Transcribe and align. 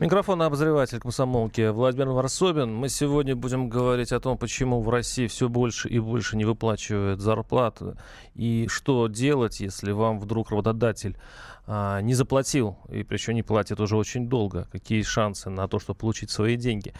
Микрофон 0.00 0.40
обозреватель 0.40 0.98
комсомолки 0.98 1.68
Владимир 1.68 2.08
Варсобин. 2.08 2.74
Мы 2.74 2.88
сегодня 2.88 3.36
будем 3.36 3.68
говорить 3.68 4.12
о 4.12 4.18
том, 4.18 4.38
почему 4.38 4.80
в 4.80 4.88
России 4.88 5.26
все 5.26 5.50
больше 5.50 5.90
и 5.90 5.98
больше 5.98 6.38
не 6.38 6.46
выплачивают 6.46 7.20
зарплату. 7.20 7.98
И 8.34 8.66
что 8.70 9.08
делать, 9.08 9.60
если 9.60 9.92
вам 9.92 10.18
вдруг 10.18 10.52
работодатель 10.52 11.18
а, 11.66 12.00
не 12.00 12.14
заплатил, 12.14 12.78
и 12.88 13.02
причем 13.02 13.34
не 13.34 13.42
платит 13.42 13.78
уже 13.78 13.94
очень 13.94 14.26
долго. 14.26 14.66
Какие 14.72 15.02
шансы 15.02 15.50
на 15.50 15.68
то, 15.68 15.78
чтобы 15.78 15.98
получить 15.98 16.30
свои 16.30 16.56
деньги. 16.56 16.94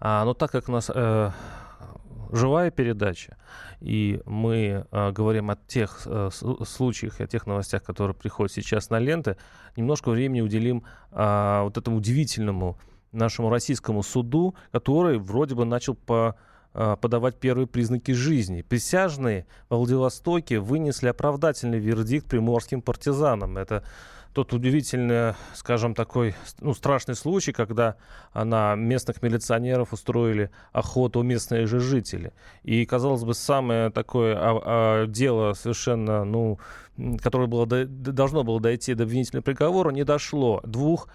А, 0.00 0.24
но 0.24 0.32
так 0.32 0.50
как 0.50 0.70
у 0.70 0.72
нас 0.72 0.90
э, 0.94 1.30
живая 2.32 2.70
передача, 2.70 3.36
и 3.80 4.20
мы 4.26 4.86
э, 4.90 5.12
говорим 5.12 5.50
о 5.50 5.56
тех 5.56 6.02
э, 6.06 6.30
случаях, 6.64 7.20
о 7.20 7.26
тех 7.26 7.46
новостях, 7.46 7.82
которые 7.82 8.14
приходят 8.14 8.52
сейчас 8.52 8.90
на 8.90 8.98
ленты, 8.98 9.36
немножко 9.76 10.10
времени 10.10 10.40
уделим 10.40 10.84
э, 11.12 11.60
вот 11.62 11.76
этому 11.76 11.98
удивительному 11.98 12.78
нашему 13.12 13.50
российскому 13.50 14.02
суду, 14.02 14.54
который 14.72 15.18
вроде 15.18 15.54
бы 15.54 15.64
начал 15.64 15.94
по 15.94 16.36
э, 16.74 16.96
подавать 17.00 17.36
первые 17.36 17.66
признаки 17.66 18.12
жизни. 18.12 18.62
Присяжные 18.62 19.46
во 19.68 19.78
Владивостоке 19.78 20.58
вынесли 20.60 21.08
оправдательный 21.08 21.78
вердикт 21.78 22.26
приморским 22.26 22.82
партизанам. 22.82 23.56
Это 23.58 23.84
тот 24.36 24.52
удивительный, 24.52 25.32
скажем, 25.54 25.94
такой 25.94 26.34
ну, 26.60 26.74
страшный 26.74 27.14
случай, 27.14 27.52
когда 27.52 27.96
на 28.34 28.74
местных 28.74 29.22
милиционеров 29.22 29.94
устроили 29.94 30.50
охоту 30.72 31.22
местные 31.22 31.64
же 31.64 31.80
жители. 31.80 32.34
И, 32.62 32.84
казалось 32.84 33.24
бы, 33.24 33.32
самое 33.32 33.88
такое 33.88 34.36
а, 34.36 34.60
а, 34.62 35.06
дело 35.06 35.54
совершенно, 35.54 36.24
ну, 36.24 36.58
которое 37.22 37.46
было, 37.46 37.66
должно 37.66 38.44
было 38.44 38.60
дойти 38.60 38.92
до 38.92 39.04
обвинительного 39.04 39.42
приговора, 39.42 39.90
не 39.90 40.04
дошло. 40.04 40.60
Двух 40.66 41.08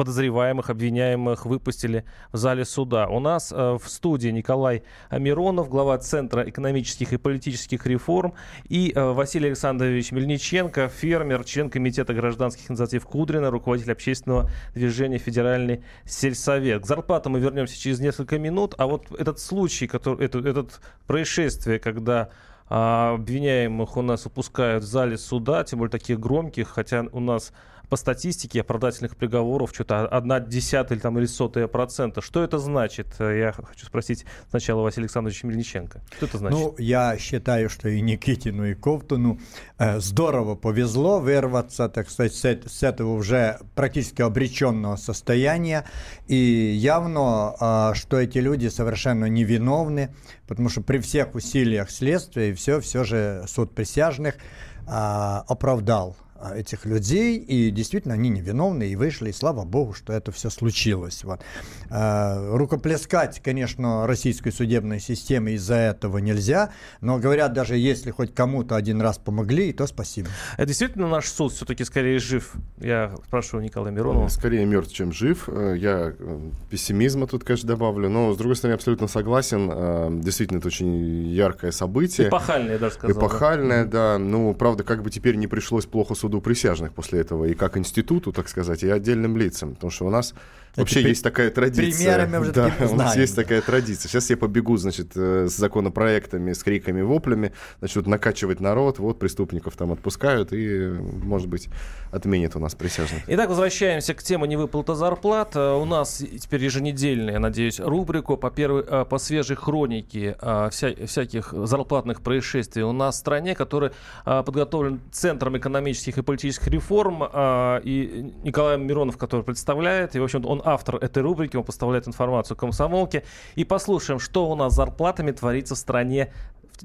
подозреваемых, 0.00 0.70
обвиняемых 0.70 1.44
выпустили 1.44 2.06
в 2.32 2.38
зале 2.38 2.64
суда. 2.64 3.06
У 3.06 3.20
нас 3.20 3.52
э, 3.52 3.76
в 3.78 3.86
студии 3.86 4.30
Николай 4.30 4.82
Миронов, 5.10 5.68
глава 5.68 5.98
Центра 5.98 6.48
экономических 6.48 7.12
и 7.12 7.18
политических 7.18 7.86
реформ, 7.86 8.32
и 8.66 8.94
э, 8.94 9.12
Василий 9.12 9.48
Александрович 9.48 10.10
Мельниченко, 10.10 10.88
фермер, 10.88 11.44
член 11.44 11.68
Комитета 11.68 12.14
гражданских 12.14 12.70
инициатив 12.70 13.04
Кудрина, 13.04 13.50
руководитель 13.50 13.92
общественного 13.92 14.50
движения 14.72 15.18
«Федеральный 15.18 15.84
сельсовет». 16.06 16.84
К 16.84 16.86
зарплатам 16.86 17.32
мы 17.32 17.40
вернемся 17.40 17.78
через 17.78 18.00
несколько 18.00 18.38
минут, 18.38 18.74
а 18.78 18.86
вот 18.86 19.04
этот 19.18 19.38
случай, 19.38 19.86
который, 19.86 20.24
этот, 20.24 20.46
этот 20.46 20.80
происшествие, 21.06 21.78
когда 21.78 22.30
а, 22.70 23.16
обвиняемых 23.16 23.98
у 23.98 24.02
нас 24.02 24.24
выпускают 24.24 24.82
в 24.82 24.86
зале 24.86 25.18
суда, 25.18 25.62
тем 25.64 25.80
более 25.80 25.90
таких 25.90 26.18
громких, 26.18 26.68
хотя 26.68 27.04
у 27.12 27.20
нас 27.20 27.52
по 27.90 27.96
статистике 27.96 28.60
оправдательных 28.60 29.16
приговоров 29.16 29.72
что-то 29.74 30.06
одна 30.06 30.38
десятая 30.38 30.94
или, 30.94 31.02
там, 31.02 31.18
или 31.18 31.26
сотая 31.26 31.66
процента. 31.66 32.22
Что 32.22 32.42
это 32.44 32.58
значит? 32.58 33.08
Я 33.18 33.52
хочу 33.52 33.84
спросить 33.84 34.24
сначала 34.48 34.82
Василия 34.82 35.04
Александровича 35.06 35.48
Мельниченко. 35.48 36.00
Что 36.16 36.26
это 36.26 36.38
значит? 36.38 36.58
Ну, 36.58 36.74
я 36.78 37.18
считаю, 37.18 37.68
что 37.68 37.88
и 37.88 38.00
Никитину, 38.00 38.64
и 38.64 38.74
Ковтуну 38.74 39.40
э, 39.78 39.98
здорово 39.98 40.54
повезло 40.54 41.18
вырваться, 41.18 41.88
так 41.88 42.08
сказать, 42.08 42.32
с, 42.32 42.44
с 42.44 42.82
этого 42.84 43.14
уже 43.14 43.58
практически 43.74 44.22
обреченного 44.22 44.94
состояния. 44.94 45.84
И 46.28 46.36
явно, 46.36 47.56
э, 47.60 47.94
что 47.94 48.20
эти 48.20 48.38
люди 48.38 48.68
совершенно 48.68 49.24
невиновны, 49.24 50.14
потому 50.46 50.68
что 50.68 50.80
при 50.80 50.98
всех 50.98 51.34
усилиях 51.34 51.90
следствия 51.90 52.50
и 52.50 52.52
все, 52.52 52.80
все 52.80 53.02
же 53.02 53.44
суд 53.48 53.74
присяжных 53.74 54.36
э, 54.36 54.38
оправдал 54.86 56.16
этих 56.54 56.84
людей, 56.86 57.38
и 57.38 57.70
действительно 57.70 58.14
они 58.14 58.28
невиновны, 58.28 58.88
и 58.88 58.96
вышли, 58.96 59.30
и 59.30 59.32
слава 59.32 59.64
богу, 59.64 59.92
что 59.92 60.12
это 60.12 60.32
все 60.32 60.50
случилось. 60.50 61.24
Вот. 61.24 61.42
А, 61.90 62.56
рукоплескать, 62.56 63.40
конечно, 63.40 64.06
российской 64.06 64.50
судебной 64.50 65.00
системе 65.00 65.54
из-за 65.54 65.74
этого 65.74 66.18
нельзя, 66.18 66.70
но 67.00 67.18
говорят, 67.18 67.52
даже 67.52 67.76
если 67.76 68.10
хоть 68.10 68.34
кому-то 68.34 68.76
один 68.76 69.00
раз 69.00 69.18
помогли, 69.18 69.72
то 69.72 69.86
спасибо. 69.86 70.28
Это 70.56 70.66
действительно 70.66 71.08
наш 71.08 71.26
суд 71.28 71.52
все-таки 71.52 71.84
скорее 71.84 72.18
жив? 72.18 72.54
Я 72.78 73.14
спрашиваю 73.26 73.64
Николая 73.64 73.92
Миронова. 73.92 74.28
Скорее 74.28 74.64
мертв, 74.64 74.92
чем 74.92 75.12
жив. 75.12 75.48
Э, 75.48 75.74
я 75.76 76.14
э, 76.18 76.40
пессимизма 76.70 77.26
тут, 77.26 77.44
конечно, 77.44 77.68
добавлю, 77.68 78.08
но, 78.08 78.32
с 78.32 78.36
другой 78.36 78.56
стороны, 78.56 78.74
абсолютно 78.74 79.08
согласен. 79.08 79.70
Э, 79.72 80.08
действительно, 80.12 80.58
это 80.58 80.68
очень 80.68 81.28
яркое 81.28 81.72
событие. 81.72 82.28
Эпохальное, 82.28 82.72
я 82.74 82.78
даже 82.78 82.94
сказал. 82.94 83.16
Эпохальное, 83.16 83.84
да. 83.84 84.12
да. 84.12 84.18
Ну, 84.18 84.54
правда, 84.54 84.84
как 84.84 85.02
бы 85.02 85.10
теперь 85.10 85.36
не 85.36 85.46
пришлось 85.46 85.86
плохо 85.86 86.14
суду 86.14 86.29
суду 86.30 86.40
присяжных 86.40 86.92
после 86.92 87.20
этого, 87.20 87.46
и 87.46 87.54
как 87.54 87.76
институту, 87.76 88.32
так 88.32 88.48
сказать, 88.48 88.84
и 88.84 88.88
отдельным 88.88 89.36
лицам. 89.36 89.74
Потому 89.74 89.90
что 89.90 90.06
у 90.06 90.10
нас 90.10 90.34
Вообще 90.76 91.02
есть 91.02 91.24
такая 91.24 91.50
традиция. 91.50 91.96
Примерами 91.96 92.36
уже 92.36 92.52
да, 92.52 92.72
у 92.90 92.94
нас 92.94 93.16
есть 93.16 93.34
такая 93.34 93.60
традиция. 93.60 94.08
Сейчас 94.08 94.30
я 94.30 94.36
побегу, 94.36 94.76
значит, 94.76 95.12
э, 95.16 95.46
с 95.48 95.56
законопроектами, 95.56 96.52
с 96.52 96.62
криками, 96.62 97.02
воплями, 97.02 97.52
значит, 97.80 98.06
накачивать 98.06 98.60
народ, 98.60 98.98
вот 98.98 99.18
преступников 99.18 99.76
там 99.76 99.92
отпускают 99.92 100.52
и, 100.52 100.88
может 101.22 101.48
быть, 101.48 101.68
отменят 102.12 102.56
у 102.56 102.60
нас 102.60 102.74
присяжных. 102.74 103.22
Итак, 103.26 103.48
возвращаемся 103.48 104.14
к 104.14 104.22
теме 104.22 104.46
невыплата 104.46 104.94
зарплат. 104.94 105.56
Э, 105.56 105.74
у 105.74 105.84
нас 105.84 106.22
теперь 106.40 106.64
еженедельная, 106.64 107.34
я 107.34 107.40
надеюсь, 107.40 107.80
рубрику 107.80 108.36
по, 108.36 108.50
первой, 108.50 108.84
э, 108.86 109.04
по 109.04 109.18
свежей 109.18 109.56
хронике 109.56 110.36
вся, 110.70 110.94
всяких 111.06 111.52
зарплатных 111.52 112.20
происшествий 112.20 112.84
у 112.84 112.92
нас 112.92 113.16
в 113.16 113.18
стране, 113.18 113.54
который 113.54 113.90
подготовлен 114.24 115.00
Центром 115.10 115.58
экономических 115.58 116.18
и 116.20 116.22
политических 116.22 116.68
реформ 116.68 117.24
и 117.24 118.32
Николаем 118.44 118.86
Миронов, 118.86 119.16
который 119.16 119.42
представляет, 119.42 120.14
и, 120.14 120.20
в 120.20 120.24
общем-то, 120.24 120.48
он 120.48 120.62
автор 120.64 120.96
этой 120.96 121.22
рубрики, 121.22 121.56
он 121.56 121.64
поставляет 121.64 122.06
информацию 122.06 122.56
комсомолке. 122.56 123.24
И 123.56 123.64
послушаем, 123.64 124.20
что 124.20 124.48
у 124.48 124.54
нас 124.54 124.72
с 124.72 124.76
зарплатами 124.76 125.32
творится 125.32 125.74
в 125.74 125.78
стране 125.78 126.32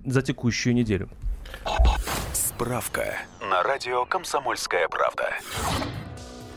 за 0.05 0.21
текущую 0.21 0.73
неделю. 0.73 1.09
Справка 2.33 3.15
на 3.41 3.63
радио 3.63 4.05
«Комсомольская 4.05 4.87
правда». 4.87 5.29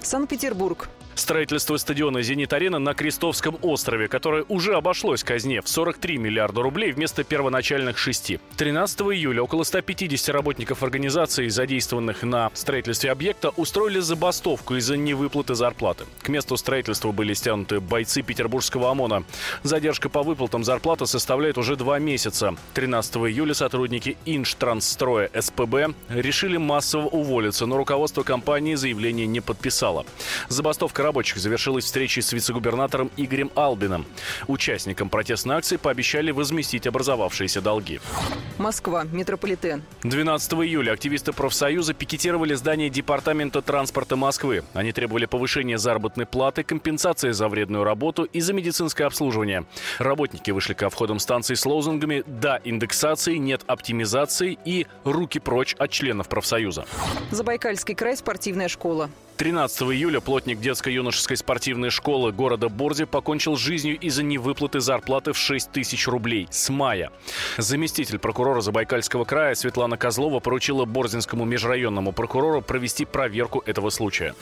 Санкт-Петербург. 0.01 0.89
Строительство 1.19 1.77
стадиона 1.79 2.23
«Зенит-арена» 2.23 2.79
на 2.79 2.95
Крестовском 2.95 3.59
острове, 3.63 4.07
которое 4.07 4.45
уже 4.49 4.77
обошлось 4.77 5.25
казне 5.25 5.61
в 5.61 5.69
43 5.69 6.17
миллиарда 6.17 6.63
рублей 6.63 6.93
вместо 6.93 7.25
первоначальных 7.25 7.99
6. 7.99 8.39
13 8.57 9.01
июля 9.01 9.43
около 9.43 9.65
150 9.65 10.29
работников 10.29 10.85
организации, 10.85 11.49
задействованных 11.49 12.23
на 12.23 12.53
строительстве 12.55 13.11
объекта, 13.11 13.51
устроили 13.57 13.99
забастовку 13.99 14.77
из-за 14.77 14.97
невыплаты 14.97 15.57
зарплаты. 15.57 16.05
К 16.23 16.29
месту 16.29 16.57
строительства 16.57 17.11
были 17.11 17.35
стянуты 17.35 17.81
бойцы 17.81 18.23
петербургского 18.23 18.93
ОМОНа. 18.93 19.25
Задержка 19.65 20.09
по 20.09 20.23
выплатам 20.23 20.63
зарплаты 20.63 21.07
составляет 21.07 21.59
уже 21.59 21.75
два 21.75 21.99
месяца. 21.99 22.55
13 22.75 23.17
июля 23.17 23.55
сотрудники 23.55 24.17
Инштранстроя 24.25 25.29
СПБ 25.35 25.97
решили 26.11 26.59
массово 26.59 27.09
уволиться, 27.09 27.67
но 27.67 27.77
руководство 27.77 28.23
компании 28.23 28.77
заявление 28.77 29.27
не 29.27 29.41
подписало. 29.41 30.07
Забастовка 30.49 31.08
рабочих 31.09 31.39
завершилась 31.39 31.87
встречей 31.87 32.21
с 32.21 32.35
вице-губернатором 32.35 33.11
Игорем 33.17 33.51
Албином. 33.55 34.05
Участникам 34.47 35.09
протестной 35.09 35.57
акции 35.57 35.77
пообещали 35.77 36.33
возместить 36.33 36.87
образовавшиеся 36.87 37.63
долги. 37.63 37.99
Москва. 38.59 39.05
Метрополитен. 39.05 39.83
12 40.03 40.53
июля 40.53 40.93
активисты 40.93 41.33
профсоюза 41.33 41.95
пикетировали 41.95 42.53
здание 42.53 42.91
Департамента 42.91 43.63
транспорта 43.63 44.17
Москвы. 44.17 44.65
Они 44.75 44.93
требовали 44.93 45.25
повышения 45.25 45.79
заработной 45.79 46.27
платы, 46.27 46.63
компенсации 46.63 47.31
за 47.31 47.49
вредную 47.49 47.85
работу 47.85 48.25
и 48.25 48.41
за 48.41 48.53
медицинское 48.53 49.05
обслуживание. 49.05 49.65
Работники 49.99 50.51
вышли 50.51 50.75
ко 50.75 50.91
входам 50.91 51.19
станции 51.21 51.55
с 51.55 51.65
лозунгами 51.65 52.23
«Да 52.27 52.61
индексации, 52.65 53.37
нет 53.37 53.63
оптимизации» 53.67 54.59
и 54.67 54.87
«Руки 55.05 55.39
прочь 55.39 55.75
от 55.79 55.91
членов 55.91 56.29
профсоюза». 56.29 56.85
Забайкальский 57.31 57.95
край. 57.95 58.15
Спортивная 58.19 58.69
школа. 58.69 59.09
13 59.39 59.83
июля 59.83 60.21
плотник 60.21 60.59
детско-юношеской 60.89 61.37
спортивной 61.37 61.91
школы 61.91 62.33
города 62.33 62.69
Борзи 62.69 63.05
покончил 63.05 63.57
жизнью 63.57 63.99
из-за 63.99 64.23
невыплаты 64.23 64.81
зарплаты 64.81 65.33
в 65.33 65.39
6 65.39 65.71
тысяч 65.71 66.09
рублей 66.09 66.49
с 66.51 66.71
мая. 66.71 67.11
Заместитель 67.59 68.19
прокурора 68.19 68.61
Забайкальского 68.61 69.25
края 69.25 69.55
Светлана 69.55 69.97
Козлова 69.97 70.41
поручила 70.41 70.85
Борзинскому 70.87 71.45
межрайонному 71.45 72.13
прокурору 72.13 72.63
провести 72.63 73.05
проверку 73.05 73.63
этого 73.67 73.91
случая. 73.91 74.35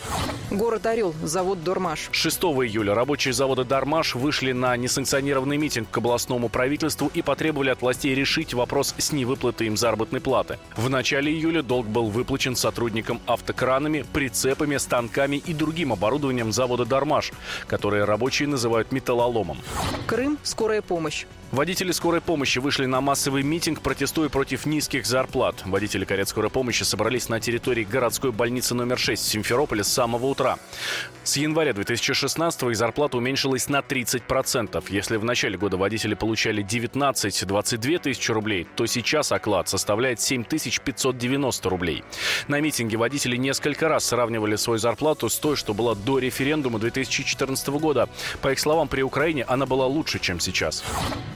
Город 0.50 0.86
Орел, 0.86 1.14
завод 1.22 1.64
«Дормаш». 1.64 2.08
6 2.12 2.38
июля 2.38 2.94
рабочие 2.94 3.34
завода 3.34 3.64
«Дормаш» 3.64 4.14
вышли 4.14 4.52
на 4.52 4.76
несанкционированный 4.76 5.56
митинг 5.56 5.90
к 5.90 5.98
областному 5.98 6.48
правительству 6.48 7.10
и 7.12 7.22
потребовали 7.22 7.70
от 7.70 7.82
властей 7.82 8.14
решить 8.14 8.54
вопрос 8.54 8.94
с 8.96 9.12
невыплатой 9.12 9.66
им 9.66 9.76
заработной 9.76 10.20
платы. 10.20 10.58
В 10.76 10.88
начале 10.88 11.32
июля 11.32 11.62
долг 11.62 11.86
был 11.86 12.06
выплачен 12.06 12.54
сотрудникам 12.54 13.20
автокранами, 13.26 14.04
прицепами, 14.12 14.76
станками 14.76 15.36
и 15.36 15.52
другим 15.52 15.92
оборудованием 15.92 16.35
открытием 16.36 16.52
завода 16.52 16.84
«Дармаш», 16.84 17.32
который 17.66 18.04
рабочие 18.04 18.48
называют 18.48 18.92
металлоломом. 18.92 19.58
Крым. 20.06 20.38
Скорая 20.42 20.82
помощь. 20.82 21.26
Водители 21.52 21.92
скорой 21.92 22.20
помощи 22.20 22.58
вышли 22.58 22.86
на 22.86 23.00
массовый 23.00 23.44
митинг, 23.44 23.80
протестуя 23.80 24.28
против 24.28 24.66
низких 24.66 25.06
зарплат. 25.06 25.62
Водители 25.64 26.04
карет 26.04 26.28
скорой 26.28 26.50
помощи 26.50 26.82
собрались 26.82 27.28
на 27.28 27.38
территории 27.38 27.84
городской 27.84 28.32
больницы 28.32 28.74
номер 28.74 28.98
6 28.98 29.22
в 29.22 29.28
Симферополе 29.28 29.84
с 29.84 29.88
самого 29.88 30.26
утра. 30.26 30.58
С 31.22 31.36
января 31.36 31.72
2016 31.72 32.62
их 32.64 32.76
зарплата 32.76 33.16
уменьшилась 33.16 33.68
на 33.68 33.78
30%. 33.78 34.84
Если 34.88 35.16
в 35.16 35.24
начале 35.24 35.56
года 35.56 35.76
водители 35.76 36.14
получали 36.14 36.64
19-22 36.64 37.98
тысячи 38.00 38.32
рублей, 38.32 38.66
то 38.74 38.86
сейчас 38.86 39.30
оклад 39.30 39.68
составляет 39.68 40.20
7 40.20 40.42
590 40.44 41.68
рублей. 41.68 42.02
На 42.48 42.60
митинге 42.60 42.96
водители 42.96 43.36
несколько 43.36 43.88
раз 43.88 44.04
сравнивали 44.04 44.56
свою 44.56 44.78
зарплату 44.78 45.28
с 45.28 45.38
той, 45.38 45.54
что 45.54 45.74
была 45.74 45.94
до 45.94 46.18
референдума 46.18 46.80
2014 46.80 47.68
года. 47.68 48.08
По 48.42 48.50
их 48.50 48.58
словам, 48.58 48.88
при 48.88 49.02
Украине 49.02 49.44
она 49.44 49.64
была 49.64 49.86
лучше, 49.86 50.18
чем 50.18 50.40
сейчас. 50.40 50.82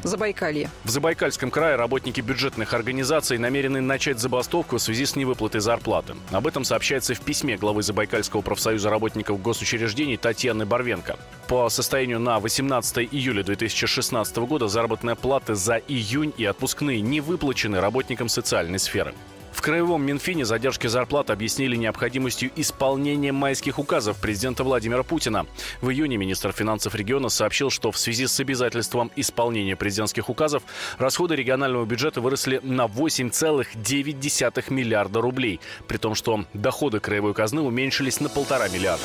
Забайкалье. 0.02 0.70
В 0.84 0.90
Забайкальском 0.90 1.50
крае 1.50 1.76
работники 1.76 2.20
бюджетных 2.20 2.72
организаций 2.72 3.38
намерены 3.38 3.80
начать 3.80 4.18
забастовку 4.18 4.76
в 4.76 4.82
связи 4.82 5.04
с 5.04 5.16
невыплатой 5.16 5.60
зарплаты. 5.60 6.14
Об 6.30 6.46
этом 6.46 6.64
сообщается 6.64 7.14
в 7.14 7.20
письме 7.20 7.56
главы 7.56 7.82
Забайкальского 7.82 8.40
профсоюза 8.40 8.90
работников 8.90 9.42
госучреждений 9.42 10.16
Татьяны 10.16 10.64
Барвенко. 10.64 11.18
По 11.48 11.68
состоянию 11.68 12.20
на 12.20 12.38
18 12.40 13.08
июля 13.12 13.42
2016 13.42 14.36
года 14.38 14.68
заработная 14.68 15.14
плата 15.14 15.54
за 15.54 15.76
июнь 15.76 16.32
и 16.36 16.44
отпускные 16.44 17.00
не 17.00 17.20
выплачены 17.20 17.80
работникам 17.80 18.28
социальной 18.28 18.78
сферы. 18.78 19.14
В 19.52 19.62
Краевом 19.62 20.04
Минфине 20.04 20.44
задержки 20.44 20.86
зарплат 20.86 21.30
объяснили 21.30 21.76
необходимостью 21.76 22.50
исполнения 22.56 23.32
майских 23.32 23.78
указов 23.78 24.18
президента 24.18 24.64
Владимира 24.64 25.02
Путина. 25.02 25.46
В 25.80 25.90
июне 25.90 26.16
министр 26.16 26.52
финансов 26.52 26.94
региона 26.94 27.28
сообщил, 27.28 27.70
что 27.70 27.90
в 27.90 27.98
связи 27.98 28.26
с 28.26 28.40
обязательством 28.40 29.10
исполнения 29.16 29.76
президентских 29.76 30.28
указов 30.28 30.62
расходы 30.98 31.36
регионального 31.36 31.84
бюджета 31.84 32.20
выросли 32.20 32.60
на 32.62 32.86
8,9 32.86 34.72
миллиарда 34.72 35.20
рублей, 35.20 35.60
при 35.86 35.98
том, 35.98 36.14
что 36.14 36.44
доходы 36.54 37.00
краевой 37.00 37.34
казны 37.34 37.60
уменьшились 37.60 38.20
на 38.20 38.28
полтора 38.28 38.68
миллиарда. 38.68 39.04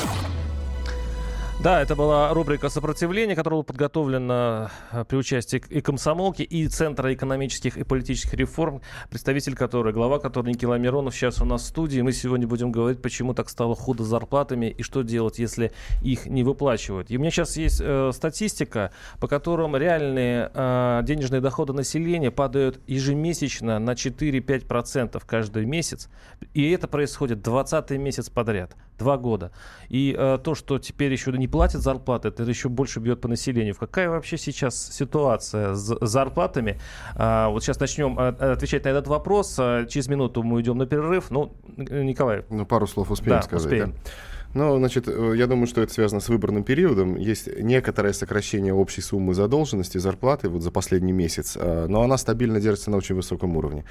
Да, 1.66 1.82
это 1.82 1.96
была 1.96 2.32
рубрика 2.32 2.70
«Сопротивление», 2.70 3.36
которая 3.36 3.56
была 3.56 3.64
подготовлена 3.64 4.70
э, 4.92 5.04
при 5.04 5.16
участии 5.16 5.64
и 5.68 5.82
комсомолки, 5.82 6.44
и 6.44 6.68
Центра 6.68 7.12
экономических 7.12 7.76
и 7.78 7.84
политических 7.84 8.36
реформ, 8.36 8.84
представитель 9.10 9.56
которой, 9.56 9.92
глава 9.92 10.20
которой 10.20 10.50
Николай 10.50 10.80
Миронов 10.80 11.16
сейчас 11.16 11.42
у 11.42 11.46
нас 11.46 11.64
в 11.64 11.66
студии. 11.66 12.02
Мы 12.02 12.12
сегодня 12.12 12.46
будем 12.46 12.72
говорить, 12.72 13.02
почему 13.02 13.34
так 13.34 13.50
стало 13.50 13.76
худо 13.76 14.04
с 14.04 14.08
зарплатами 14.08 14.68
и 14.68 14.84
что 14.84 15.02
делать, 15.02 15.40
если 15.40 15.72
их 16.04 16.28
не 16.28 16.44
выплачивают. 16.44 17.10
И 17.10 17.18
у 17.18 17.20
меня 17.20 17.32
сейчас 17.32 17.58
есть 17.58 17.82
э, 17.84 18.12
статистика, 18.14 18.92
по 19.20 19.28
которым 19.28 19.76
реальные 19.76 20.52
э, 20.54 21.02
денежные 21.02 21.42
доходы 21.42 21.74
населения 21.74 22.30
падают 22.30 22.80
ежемесячно 22.86 23.80
на 23.80 23.94
4-5% 23.94 25.20
каждый 25.26 25.66
месяц. 25.66 26.10
И 26.54 26.70
это 26.70 26.88
происходит 26.88 27.42
20 27.42 27.90
месяц 27.94 28.30
подряд, 28.30 28.76
два 28.98 29.18
года. 29.18 29.52
И 29.90 30.16
э, 30.18 30.40
то, 30.44 30.56
что 30.56 30.80
теперь 30.80 31.12
еще 31.12 31.32
не 31.32 31.48
платят 31.48 31.82
зарплаты, 31.82 32.30
это 32.30 32.44
еще 32.44 32.70
больше 32.70 33.00
бьет 33.00 33.22
по 33.22 33.28
населению. 33.28 33.76
Какая 33.76 34.10
вообще 34.10 34.38
сейчас 34.38 34.94
ситуация 34.94 35.76
с 35.76 35.98
зарплатами? 36.02 36.80
А, 37.16 37.50
вот 37.50 37.64
сейчас 37.64 37.80
начнем 37.80 38.18
отвечать 38.18 38.86
на 38.86 38.90
этот 38.90 39.08
вопрос. 39.08 39.56
А, 39.60 39.86
через 39.86 40.08
минуту 40.08 40.44
мы 40.44 40.58
уйдем 40.58 40.78
на 40.78 40.86
перерыв. 40.86 41.30
Ну, 41.30 41.54
Николай. 41.78 42.46
Ну, 42.50 42.66
пару 42.66 42.88
слов 42.88 43.12
успеем 43.12 43.38
да, 43.38 43.42
сказать. 43.42 43.66
Успеем. 43.66 43.92
Да? 43.92 44.12
Ну, 44.56 44.78
значит, 44.78 45.08
э, 45.08 45.34
я 45.38 45.46
думаю, 45.46 45.68
что 45.68 45.82
это 45.82 45.94
связано 45.94 46.20
с 46.20 46.30
выбранным 46.30 46.64
периодом. 46.64 47.16
Есть 47.18 47.48
некоторое 47.60 48.14
сокращение 48.14 48.74
общей 48.74 49.02
суммы 49.02 49.36
задолженности, 49.36 50.00
зарплаты 50.00 50.50
вот 50.50 50.64
за 50.64 50.72
последний 50.72 51.14
месяц, 51.14 51.56
но 51.56 52.02
она 52.02 52.18
стабильно 52.18 52.60
держится 52.60 52.90
на 52.90 52.98
очень 52.98 53.16
высоком 53.16 53.56
уровне. 53.58 53.86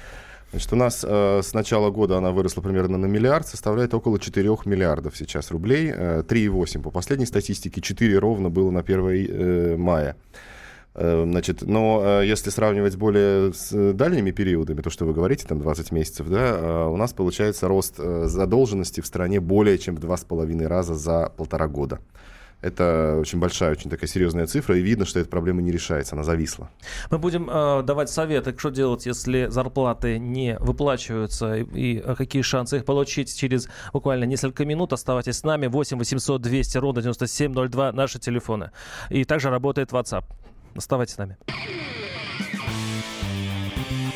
Значит, 0.51 0.73
у 0.73 0.75
нас 0.75 1.05
э, 1.05 1.41
с 1.43 1.53
начала 1.53 1.89
года 1.89 2.17
она 2.17 2.31
выросла 2.31 2.61
примерно 2.61 2.97
на 2.97 3.07
миллиард, 3.07 3.47
составляет 3.47 3.93
около 3.93 4.19
4 4.19 4.49
миллиардов 4.65 5.17
сейчас 5.17 5.51
рублей, 5.51 5.91
э, 5.93 6.23
3,8 6.25 6.81
по 6.81 6.91
последней 6.91 7.25
статистике, 7.25 7.81
4 7.81 8.17
ровно 8.19 8.49
было 8.49 8.71
на 8.71 8.79
1 8.79 9.09
э, 9.09 9.75
мая. 9.77 10.15
Э, 10.95 11.25
значит, 11.25 11.61
но 11.61 12.21
э, 12.21 12.25
если 12.25 12.49
сравнивать 12.49 12.95
более 12.95 13.53
с 13.53 13.93
дальними 13.93 14.31
периодами, 14.31 14.81
то, 14.81 14.89
что 14.89 15.05
вы 15.05 15.13
говорите, 15.13 15.45
там 15.45 15.59
20 15.59 15.91
месяцев, 15.91 16.27
да, 16.29 16.57
э, 16.57 16.87
у 16.87 16.95
нас 16.95 17.11
получается 17.11 17.67
рост 17.67 17.97
задолженности 17.97 19.01
в 19.01 19.05
стране 19.05 19.39
более 19.39 19.77
чем 19.77 19.95
в 19.95 19.99
2,5 19.99 20.67
раза 20.67 20.95
за 20.95 21.31
полтора 21.35 21.67
года. 21.67 21.99
Это 22.61 23.17
очень 23.19 23.39
большая, 23.39 23.73
очень 23.73 23.89
такая 23.89 24.07
серьезная 24.07 24.47
цифра, 24.47 24.77
и 24.77 24.81
видно, 24.81 25.05
что 25.05 25.19
эта 25.19 25.29
проблема 25.29 25.61
не 25.61 25.71
решается, 25.71 26.15
она 26.15 26.23
зависла. 26.23 26.69
Мы 27.11 27.19
будем 27.19 27.49
э, 27.49 27.83
давать 27.83 28.09
советы, 28.09 28.55
что 28.57 28.69
делать, 28.69 29.05
если 29.05 29.47
зарплаты 29.49 30.17
не 30.17 30.57
выплачиваются, 30.59 31.57
и, 31.57 31.97
и 31.97 32.15
какие 32.15 32.41
шансы 32.41 32.77
их 32.77 32.85
получить 32.85 33.35
через 33.35 33.67
буквально 33.91 34.23
несколько 34.23 34.65
минут. 34.65 34.93
Оставайтесь 34.93 35.37
с 35.37 35.43
нами. 35.43 35.67
8 35.67 35.97
800 35.97 36.41
200 36.41 36.77
ровно 36.77 37.01
9702 37.01 37.91
наши 37.91 38.17
телефоны. 38.17 38.71
И 39.09 39.25
также 39.25 39.49
работает 39.49 39.91
WhatsApp. 39.91 40.23
Оставайтесь 40.75 41.13
с 41.13 41.17
нами. 41.17 41.37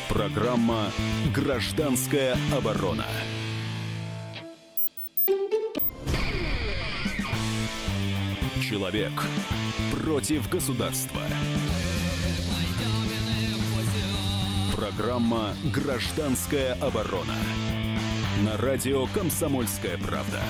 Программа 0.08 0.90
«Гражданская 1.34 2.36
оборона». 2.56 3.06
Человек 8.60 9.12
против 10.04 10.48
государства. 10.50 11.22
Программа 14.76 15.54
«Гражданская 15.72 16.74
оборона». 16.74 17.34
На 18.44 18.56
радио 18.58 19.06
«Комсомольская 19.14 19.96
правда». 19.98 20.40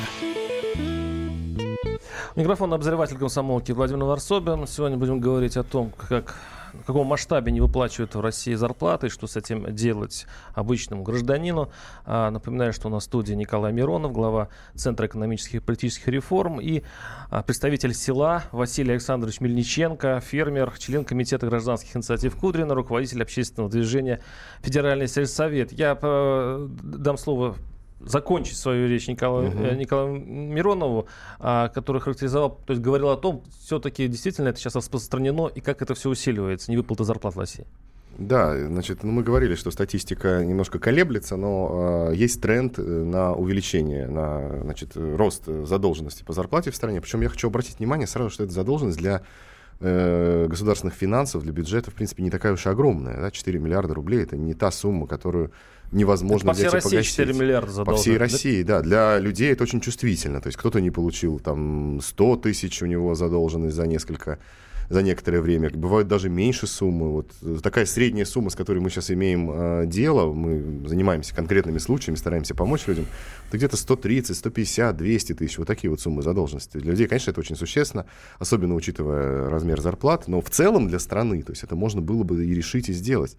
Микрофон 2.37 2.73
обозреватель 2.73 3.19
комсомолки 3.19 3.73
Владимир 3.73 4.05
Варсобин. 4.05 4.65
Сегодня 4.69 4.97
будем 4.97 5.19
говорить 5.19 5.57
о 5.57 5.65
том, 5.65 5.91
как 6.09 6.37
в 6.73 6.85
каком 6.85 7.09
масштабе 7.09 7.51
не 7.51 7.61
выплачивают 7.61 8.15
в 8.15 8.21
России 8.21 8.55
зарплаты, 8.55 9.09
что 9.09 9.27
с 9.27 9.37
этим 9.37 9.75
делать 9.75 10.27
обычному 10.55 11.03
гражданину. 11.03 11.73
А, 12.05 12.31
напоминаю, 12.31 12.73
что 12.73 12.87
у 12.87 12.91
нас 12.93 13.03
в 13.03 13.07
студии 13.07 13.35
Николай 13.35 13.73
Миронов, 13.73 14.13
глава 14.13 14.49
Центра 14.77 15.09
экономических 15.09 15.57
и 15.57 15.59
политических 15.59 16.07
реформ, 16.07 16.61
и 16.61 16.85
а, 17.31 17.43
представитель 17.43 17.95
села 17.95 18.45
Василий 18.53 18.93
Александрович 18.93 19.41
Мельниченко, 19.41 20.21
фермер, 20.21 20.73
член 20.79 21.05
Комитета 21.05 21.49
гражданских 21.49 21.97
инициатив 21.97 22.37
Кудрина, 22.37 22.77
руководитель 22.77 23.23
общественного 23.23 23.69
движения 23.69 24.21
Федеральный 24.63 25.09
сельсовет. 25.09 25.73
Я 25.73 25.99
э, 26.01 26.69
дам 26.81 27.19
слово 27.19 27.57
закончить 28.01 28.57
свою 28.57 28.89
речь 28.89 29.09
Николаю, 29.09 29.51
uh-huh. 29.51 29.77
Николаю 29.77 30.15
Миронову, 30.15 31.07
а, 31.39 31.69
который 31.69 32.01
характеризовал, 32.01 32.59
то 32.67 32.73
есть 32.73 32.83
говорил 32.83 33.11
о 33.11 33.17
том, 33.17 33.43
все-таки 33.61 34.09
действительно 34.09 34.49
это 34.49 34.59
сейчас 34.59 34.75
распространено 34.77 35.49
и 35.49 35.61
как 35.61 35.83
это 35.83 35.95
все 35.95 36.11
усиливается, 36.11 36.73
невыплата 36.73 37.05
зарплат 37.05 37.35
в 37.35 37.39
России. 37.39 37.67
Да, 38.19 38.55
значит, 38.67 39.03
ну, 39.03 39.13
мы 39.13 39.23
говорили, 39.23 39.55
что 39.55 39.71
статистика 39.71 40.45
немножко 40.45 40.79
колеблется, 40.79 41.37
но 41.37 42.11
э, 42.11 42.17
есть 42.17 42.43
тренд 42.43 42.79
э, 42.79 42.83
на 42.83 43.33
увеличение, 43.33 44.09
на 44.09 44.61
значит, 44.63 44.91
рост 44.95 45.45
задолженности 45.47 46.23
по 46.23 46.35
зарплате 46.35 46.71
в 46.71 46.77
стране. 46.77 47.01
Причем 47.01 47.23
я 47.23 47.31
хочу 47.31 47.49
обратить 47.49 47.79
внимание 47.79 48.07
сразу, 48.07 48.29
что 48.29 48.45
эта 48.45 48.53
задолженность 48.53 48.99
для 48.99 49.23
э, 49.81 50.47
государственных 50.49 50.95
финансов, 50.95 51.45
для 51.45 51.53
бюджета, 51.53 51.91
в 51.91 51.95
принципе, 51.95 52.23
не 52.23 52.31
такая 52.31 52.53
уж 52.53 52.67
и 52.67 52.69
огромная. 52.69 53.19
Да? 53.21 53.31
4 53.31 53.59
миллиарда 53.59 53.95
рублей– 53.95 54.23
это 54.23 54.37
не 54.37 54.53
та 54.53 54.71
сумма, 54.71 55.07
которую 55.07 55.53
невозможно 55.93 56.51
это 56.51 56.53
по 56.53 56.55
всей 56.55 56.69
России 56.71 56.91
погасить. 56.91 57.17
4 57.17 57.33
миллиарда 57.35 57.73
задолжен. 57.73 57.95
По 57.95 58.01
всей 58.01 58.17
России, 58.17 58.63
да. 58.63 58.83
Для 58.83 59.19
людей 59.19 59.53
это 59.53 59.65
очень 59.65 59.81
чувствительно. 59.81 60.41
То 60.41 60.49
есть 60.49 60.59
кто-то 60.59 60.81
не 60.81 60.91
получил 60.91 61.39
там 61.39 62.01
100 62.01 62.37
тысяч 62.37 62.83
у 62.83 62.87
него 62.87 63.15
задолженность 63.15 63.77
за 63.77 63.87
несколько 63.87 64.39
за 64.91 65.03
некоторое 65.03 65.41
время. 65.41 65.71
Бывают 65.71 66.09
даже 66.09 66.29
меньше 66.29 66.67
суммы. 66.67 67.11
Вот 67.13 67.63
такая 67.63 67.87
средняя 67.87 68.25
сумма, 68.25 68.51
с 68.51 68.57
которой 68.57 68.81
мы 68.81 68.91
сейчас 68.91 69.13
имеем 69.13 69.49
э, 69.53 69.87
дело, 69.87 70.33
мы 70.33 70.87
занимаемся 70.89 71.33
конкретными 71.33 71.79
случаями, 71.79 72.17
стараемся 72.17 72.57
помочь 72.57 72.89
людям, 72.89 73.07
это 73.49 73.57
где-то 73.57 73.77
130, 73.77 74.37
150, 74.37 74.97
200 74.97 75.35
тысяч. 75.35 75.59
Вот 75.59 75.69
такие 75.69 75.93
вот 75.93 76.01
суммы 76.01 76.23
задолженности. 76.23 76.79
Для 76.79 76.91
людей, 76.91 77.07
конечно, 77.07 77.31
это 77.31 77.39
очень 77.39 77.55
существенно, 77.55 78.05
особенно 78.41 78.75
учитывая 78.75 79.49
размер 79.49 79.81
зарплат, 79.81 80.27
но 80.27 80.41
в 80.41 80.51
целом 80.51 80.89
для 80.89 80.99
страны, 80.99 81.45
то 81.45 81.53
есть 81.53 81.63
это 81.63 81.77
можно 81.77 82.01
было 82.01 82.25
бы 82.25 82.45
и 82.45 82.53
решить, 82.53 82.89
и 82.89 82.93
сделать. 82.93 83.37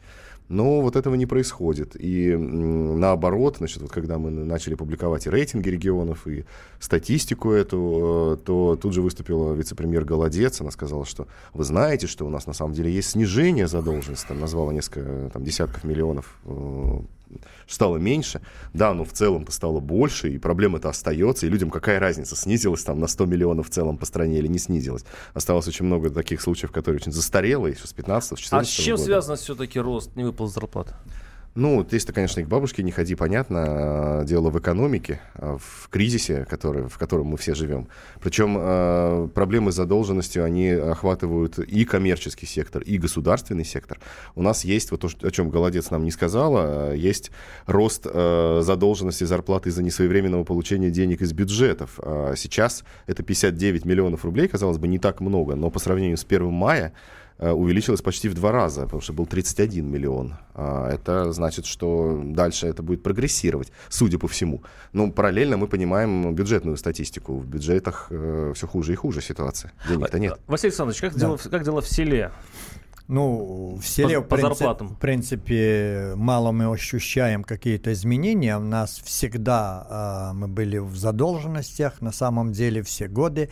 Но 0.52 0.82
вот 0.82 0.98
этого 0.98 1.16
не 1.16 1.26
происходит. 1.26 1.96
И 1.98 2.36
наоборот, 2.36 3.58
значит, 3.60 3.82
вот 3.82 3.90
когда 3.90 4.18
мы 4.18 4.32
начали 4.32 4.76
публиковать 4.76 5.26
и 5.26 5.30
рейтинги 5.30 5.70
регионов, 5.70 6.28
и 6.28 6.44
статистику 6.78 7.52
эту, 7.52 8.38
э, 8.38 8.46
то 8.46 8.76
тут 8.76 8.94
же 8.94 9.02
выступила 9.02 9.54
вице-премьер 9.54 10.04
Голодец. 10.04 10.60
Она 10.60 10.72
сказала, 10.72 11.06
что 11.06 11.28
вы 11.54 11.64
знаете, 11.64 12.06
что 12.08 12.26
у 12.26 12.30
нас 12.30 12.48
на 12.48 12.54
самом 12.54 12.74
деле 12.74 12.92
есть 12.92 13.12
снижение 13.12 13.68
задолженности. 13.68 14.28
Там 14.28 14.42
назвала 14.42 14.74
несколько 14.74 15.30
там, 15.32 15.46
десятков 15.46 15.86
миллионов 15.86 16.38
э, 16.44 17.00
стало 17.68 17.98
меньше. 17.98 18.42
Да, 18.74 18.94
но 18.94 19.06
в 19.06 19.14
целом-то 19.14 19.52
стало 19.52 19.80
больше, 19.80 20.30
и 20.30 20.38
проблема-то 20.38 20.90
остается, 20.90 21.46
и 21.46 21.50
людям 21.50 21.70
какая 21.70 22.00
разница, 22.00 22.36
снизилась 22.36 22.84
там 22.84 23.00
на 23.00 23.08
100 23.08 23.26
миллионов 23.26 23.68
в 23.68 23.70
целом 23.70 23.98
по 23.98 24.06
стране 24.06 24.40
или 24.40 24.48
не 24.48 24.60
снизилась. 24.60 25.04
Осталось 25.34 25.68
очень 25.68 25.86
много 25.86 26.10
таких 26.10 26.42
случаев, 26.42 26.72
которые 26.72 27.00
очень 27.02 27.12
застарелые, 27.12 27.76
еще 27.76 27.88
с 27.88 27.94
15 27.94 28.38
с 28.38 28.42
14 28.42 28.70
А 28.70 28.72
с 28.72 28.84
чем 28.84 28.96
года. 28.96 29.06
связан 29.06 29.36
все-таки 29.38 29.80
рост 29.80 30.16
невыплат 30.16 30.52
зарплаты? 30.52 30.94
Ну, 31.54 31.86
если, 31.92 32.14
конечно, 32.14 32.40
и 32.40 32.44
к 32.46 32.48
бабушке 32.48 32.82
не 32.82 32.92
ходи, 32.92 33.14
понятно. 33.16 34.24
Дело 34.26 34.50
в 34.50 34.58
экономике, 34.58 35.20
а 35.36 35.58
в 35.58 35.90
кризисе, 35.90 36.46
который, 36.50 36.88
в 36.88 36.98
котором 36.98 37.28
мы 37.28 37.38
все 37.38 37.56
живем. 37.56 37.90
Причем 38.22 38.56
э, 38.58 39.28
проблемы 39.34 39.74
с 39.74 39.76
задолженностью, 39.76 40.46
они 40.46 40.70
охватывают 40.70 41.60
и 41.60 41.84
коммерческий 41.84 42.46
сектор, 42.46 42.82
и 42.82 42.98
государственный 42.98 43.66
сектор. 43.66 44.00
У 44.36 44.42
нас 44.42 44.64
есть, 44.64 44.92
вот 44.92 45.02
то, 45.02 45.10
о 45.24 45.32
чем 45.32 45.50
Голодец 45.50 45.92
нам 45.92 46.06
не 46.06 46.12
сказала, 46.12 46.94
есть 46.96 47.32
рост 47.66 48.04
задолженности 48.04 49.26
зарплаты 49.26 49.70
из-за 49.70 49.84
несвоевременного 49.84 50.46
получения 50.46 50.90
денег 50.90 51.22
из 51.22 51.34
бюджетов. 51.34 52.00
А 52.02 52.34
сейчас 52.38 52.86
это 53.08 53.24
59 53.24 53.84
миллионов 53.84 54.24
рублей, 54.24 54.48
казалось 54.48 54.78
бы, 54.78 54.88
не 54.88 55.00
так 55.00 55.20
много, 55.20 55.56
но 55.56 55.70
по 55.70 55.80
сравнению 55.80 56.16
с 56.16 56.24
1 56.24 56.50
мая 56.50 56.94
увеличилось 57.50 58.02
почти 58.02 58.30
в 58.30 58.34
два 58.36 58.52
раза, 58.52 58.82
потому 58.84 59.02
что 59.02 59.14
был 59.14 59.26
31 59.26 59.90
миллион. 59.90 60.36
А, 60.54 60.90
это 60.92 61.32
значит, 61.34 61.66
что 61.66 62.22
дальше 62.24 62.68
это 62.68 62.84
будет 62.84 63.02
прогрессировать, 63.04 63.72
судя 63.90 64.20
по 64.20 64.28
всему. 64.28 64.62
Но 64.94 65.10
параллельно 65.12 65.58
мы 65.58 65.68
понимаем 65.68 66.36
бюджетную 66.36 66.78
статистику. 66.78 67.38
В 67.38 67.46
бюджетах 67.48 68.08
э, 68.12 68.54
все 68.56 68.68
хуже 68.68 68.94
и 68.94 68.96
хуже 68.96 69.22
ситуация. 69.22 69.72
Денег-то 69.90 70.20
нет. 70.20 70.40
Василий 70.48 70.70
Александрович, 70.70 71.02
как, 71.02 71.14
Да. 71.14 71.20
дела, 71.20 71.38
как 71.38 71.64
дела 71.64 71.82
в 71.82 71.88
селе? 71.88 72.32
Ну, 73.08 73.78
в 73.82 73.86
селе, 73.86 74.22
По- 74.22 74.28
по 74.28 74.36
в, 74.36 74.40
принципе, 74.40 74.56
зарплатам. 74.58 74.88
в 74.90 74.98
принципе, 75.00 76.14
мало 76.16 76.52
мы 76.52 76.72
ощущаем 76.72 77.44
какие-то 77.44 77.92
изменения. 77.92 78.56
У 78.58 78.62
нас 78.62 79.02
всегда 79.04 79.86
а, 79.90 80.34
мы 80.34 80.48
были 80.48 80.78
в 80.78 80.96
задолженностях, 80.96 82.00
на 82.02 82.14
самом 82.14 82.54
деле, 82.54 82.82
все 82.84 83.10
годы, 83.10 83.50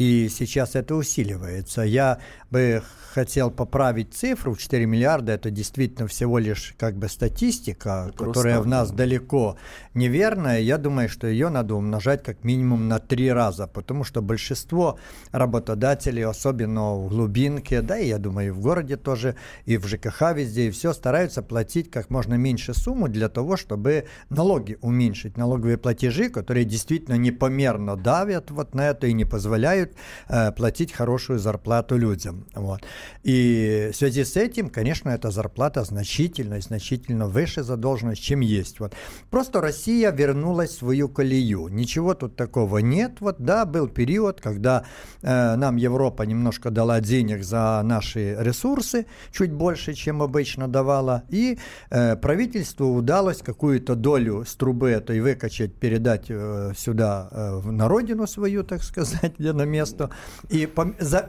и 0.00 0.30
сейчас 0.30 0.76
это 0.76 0.94
усиливается. 0.94 1.82
Я 1.82 2.20
бы 2.50 2.82
хотел 3.12 3.50
поправить 3.50 4.14
цифру, 4.14 4.56
4 4.56 4.86
миллиарда, 4.86 5.32
это 5.32 5.50
действительно 5.50 6.06
всего 6.06 6.38
лишь 6.38 6.74
как 6.78 6.96
бы 6.96 7.08
статистика, 7.08 8.10
Просто, 8.16 8.24
которая 8.24 8.60
в 8.60 8.66
нас 8.66 8.90
да. 8.90 8.98
далеко 8.98 9.56
неверная. 9.94 10.60
Я 10.60 10.78
думаю, 10.78 11.08
что 11.08 11.26
ее 11.26 11.48
надо 11.48 11.74
умножать 11.74 12.22
как 12.22 12.44
минимум 12.44 12.88
на 12.88 12.98
три 12.98 13.30
раза, 13.30 13.66
потому 13.66 14.04
что 14.04 14.22
большинство 14.22 14.98
работодателей, 15.32 16.24
особенно 16.24 16.94
в 16.94 17.08
глубинке, 17.08 17.82
да 17.82 17.98
и 17.98 18.08
я 18.08 18.18
думаю 18.18 18.48
и 18.48 18.50
в 18.50 18.60
городе 18.60 18.96
тоже, 18.96 19.36
и 19.66 19.76
в 19.76 19.86
ЖКХ 19.86 20.32
везде, 20.34 20.68
и 20.68 20.70
все, 20.70 20.92
стараются 20.92 21.42
платить 21.42 21.90
как 21.90 22.10
можно 22.10 22.34
меньше 22.34 22.74
сумму 22.74 23.08
для 23.08 23.28
того, 23.28 23.56
чтобы 23.56 24.06
налоги 24.30 24.78
уменьшить, 24.80 25.36
налоговые 25.36 25.78
платежи, 25.78 26.30
которые 26.30 26.64
действительно 26.64 27.16
непомерно 27.16 27.96
давят 27.96 28.50
вот 28.50 28.74
на 28.74 28.88
это 28.88 29.08
и 29.08 29.12
не 29.12 29.24
позволяют 29.24 29.89
э, 30.28 30.52
платить 30.52 30.92
хорошую 30.92 31.38
зарплату 31.38 31.96
людям. 31.96 32.46
Вот. 32.54 32.82
И 33.22 33.90
в 33.92 33.96
связи 33.96 34.24
с 34.24 34.36
этим, 34.36 34.70
конечно, 34.70 35.10
эта 35.10 35.30
зарплата 35.30 35.84
значительно, 35.84 36.60
значительно 36.60 37.26
выше 37.26 37.62
задолженность, 37.62 38.22
чем 38.22 38.40
есть. 38.40 38.80
Вот. 38.80 38.94
Просто 39.30 39.60
Россия 39.60 40.10
вернулась 40.10 40.70
в 40.70 40.78
свою 40.78 41.08
колею. 41.08 41.68
Ничего 41.68 42.14
тут 42.14 42.36
такого 42.36 42.78
нет. 42.78 43.20
Вот, 43.20 43.36
да, 43.38 43.64
был 43.64 43.88
период, 43.88 44.40
когда 44.40 44.84
э, 45.22 45.56
нам 45.56 45.76
Европа 45.76 46.22
немножко 46.22 46.70
дала 46.70 47.00
денег 47.00 47.44
за 47.44 47.80
наши 47.84 48.36
ресурсы, 48.38 49.06
чуть 49.32 49.52
больше, 49.52 49.94
чем 49.94 50.22
обычно 50.22 50.68
давала, 50.68 51.22
и 51.28 51.58
э, 51.90 52.16
правительству 52.16 52.94
удалось 52.94 53.42
какую-то 53.42 53.94
долю 53.94 54.44
с 54.44 54.54
трубы 54.54 54.90
этой 54.90 55.20
выкачать, 55.20 55.74
передать 55.74 56.26
э, 56.28 56.72
сюда, 56.76 57.28
э, 57.30 57.60
на 57.64 57.88
родину 57.88 58.26
свою, 58.26 58.64
так 58.64 58.82
сказать, 58.82 59.34
где 59.38 59.52
на 59.52 59.64
место, 59.70 60.10
и 60.48 60.68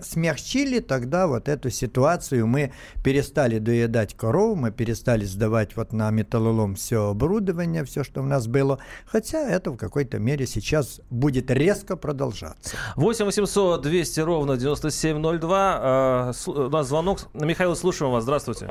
смягчили 0.01 0.79
тогда 0.79 1.27
вот 1.27 1.47
эту 1.47 1.69
ситуацию. 1.69 2.47
Мы 2.47 2.71
перестали 3.03 3.59
доедать 3.59 4.15
коров, 4.15 4.57
мы 4.57 4.71
перестали 4.71 5.25
сдавать 5.25 5.75
вот 5.77 5.93
на 5.93 6.09
металлолом 6.11 6.75
все 6.75 7.09
оборудование, 7.09 7.83
все, 7.83 8.03
что 8.03 8.21
у 8.21 8.25
нас 8.25 8.47
было, 8.47 8.79
хотя 9.05 9.39
это 9.49 9.71
в 9.71 9.77
какой-то 9.77 10.19
мере 10.19 10.45
сейчас 10.47 11.01
будет 11.09 11.51
резко 11.51 11.95
продолжаться. 11.97 12.75
8 12.95 13.25
800 13.25 13.81
200 13.81 14.19
ровно 14.21 14.57
9702. 14.57 16.29
Э, 16.29 16.33
с- 16.33 16.47
У 16.47 16.69
нас 16.69 16.87
звонок. 16.87 17.19
Михаил, 17.33 17.75
слушаем 17.75 18.11
вас. 18.11 18.23
Здравствуйте. 18.23 18.69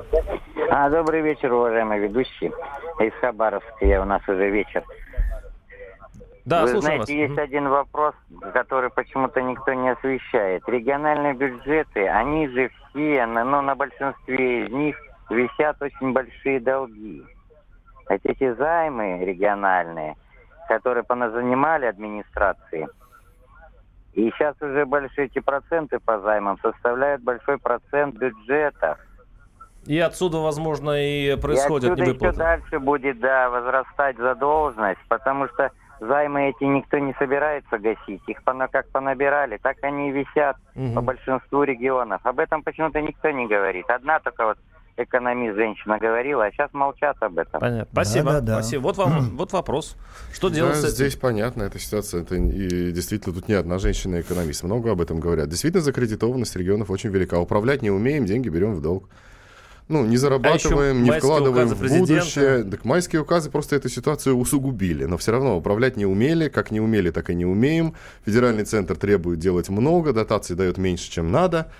А, 0.71 0.89
добрый 0.91 1.21
вечер, 1.23 1.53
уважаемые 1.53 2.00
ведущие. 2.09 2.50
Из 3.00 3.12
Хабаровска 3.21 3.85
я 3.85 4.03
у 4.03 4.05
нас 4.05 4.23
уже 4.29 4.50
вечер. 4.50 4.85
Да, 6.50 6.62
Вы 6.62 6.80
знаете, 6.80 6.99
вас. 7.00 7.09
есть 7.11 7.38
один 7.38 7.69
вопрос, 7.69 8.12
который 8.52 8.90
почему-то 8.90 9.40
никто 9.40 9.73
не 9.73 9.90
освещает. 9.90 10.69
Региональные 10.69 11.33
бюджеты, 11.33 12.09
они 12.09 12.49
же 12.49 12.71
все, 12.90 13.25
ну, 13.26 13.62
на 13.62 13.76
большинстве 13.76 14.64
из 14.66 14.73
них 14.73 14.97
висят 15.30 15.80
очень 15.80 16.12
большие 16.12 16.59
долги. 16.59 17.23
Эти 18.09 18.52
займы 18.54 19.25
региональные, 19.25 20.16
которые 20.66 21.04
поназанимали 21.04 21.87
администрации, 21.87 22.88
и 24.14 24.28
сейчас 24.33 24.57
уже 24.61 24.85
большие 24.87 25.26
эти 25.26 25.38
проценты 25.38 26.00
по 26.00 26.19
займам 26.19 26.59
составляют 26.61 27.23
большой 27.23 27.59
процент 27.59 28.16
бюджетов. 28.16 28.99
И 29.87 30.00
отсюда, 30.00 30.38
возможно, 30.38 31.00
и 31.00 31.33
И 31.33 31.37
происходят 31.40 31.92
отсюда 31.92 32.02
еще 32.02 32.11
невыплаты. 32.14 32.38
дальше 32.38 32.78
будет, 32.80 33.21
да, 33.21 33.49
возрастать 33.50 34.16
задолженность, 34.19 35.00
потому 35.09 35.47
что 35.47 35.71
займы 36.00 36.49
эти 36.50 36.64
никто 36.64 36.99
не 36.99 37.14
собирается 37.19 37.78
гасить. 37.78 38.23
Их 38.26 38.42
пона- 38.45 38.69
как 38.71 38.88
понабирали, 38.88 39.59
так 39.62 39.76
они 39.83 40.09
и 40.11 40.12
висят 40.12 40.57
Мгм. 40.75 40.95
по 40.95 41.00
большинству 41.02 41.62
регионов. 41.62 42.21
Об 42.25 42.38
этом 42.40 42.62
почему-то 42.62 43.00
никто 43.00 43.30
не 43.30 43.47
говорит. 43.47 43.88
Одна 43.90 44.19
только 44.21 44.45
вот 44.47 44.59
экономист 44.97 45.57
женщина 45.57 45.99
говорила, 45.99 46.45
а 46.45 46.50
сейчас 46.50 46.73
молчат 46.75 47.16
об 47.21 47.38
этом. 47.38 47.61
Понятно. 47.61 47.88
Спасибо. 47.92 48.33
Да-да-да. 48.33 48.54
Спасибо. 48.62 48.83
Вот 48.83 48.97
вам 48.99 49.37
вот 49.37 49.52
вопрос. 49.52 49.97
Что 50.33 50.49
делать 50.50 50.73
Да, 50.75 50.80
с 50.80 50.85
этим? 50.85 50.95
здесь 50.95 51.16
понятно, 51.16 51.62
эта 51.62 51.78
ситуация. 51.78 52.23
Это 52.23 52.35
и 52.35 52.90
действительно 52.92 53.35
тут 53.35 53.49
не 53.49 53.54
одна 53.54 53.78
женщина-экономист. 53.78 54.62
Много 54.64 54.92
об 54.92 55.00
этом 55.00 55.19
говорят. 55.21 55.49
Действительно, 55.49 55.83
закредитованность 55.83 56.54
регионов 56.57 56.90
очень 56.90 57.11
велика. 57.11 57.38
Управлять 57.38 57.80
не 57.83 57.90
умеем, 57.90 58.26
деньги 58.26 58.49
берем 58.50 58.75
в 58.75 58.83
долг. 58.83 59.09
Ну, 59.90 60.06
не 60.06 60.16
зарабатываем, 60.16 61.02
не 61.02 61.11
майские 61.11 61.32
вкладываем 61.32 61.68
в 61.68 61.76
президента. 61.76 62.14
будущее. 62.14 62.62
Так 62.62 62.85
майские 62.85 63.23
указы 63.23 63.50
просто 63.50 63.75
эту 63.75 63.88
ситуацию 63.88 64.37
усугубили. 64.37 65.04
Но 65.04 65.18
все 65.18 65.32
равно 65.32 65.56
управлять 65.56 65.97
не 65.97 66.06
умели. 66.06 66.49
Как 66.49 66.70
не 66.70 66.80
умели, 66.80 67.11
так 67.11 67.28
и 67.28 67.35
не 67.35 67.44
умеем. 67.44 67.94
Федеральный 68.25 68.64
центр 68.64 68.97
требует 68.97 69.40
делать 69.40 69.68
много, 69.68 70.12
дотации 70.12 70.54
дает 70.54 70.78
меньше, 70.78 71.11
чем 71.11 71.32
надо. 71.32 71.73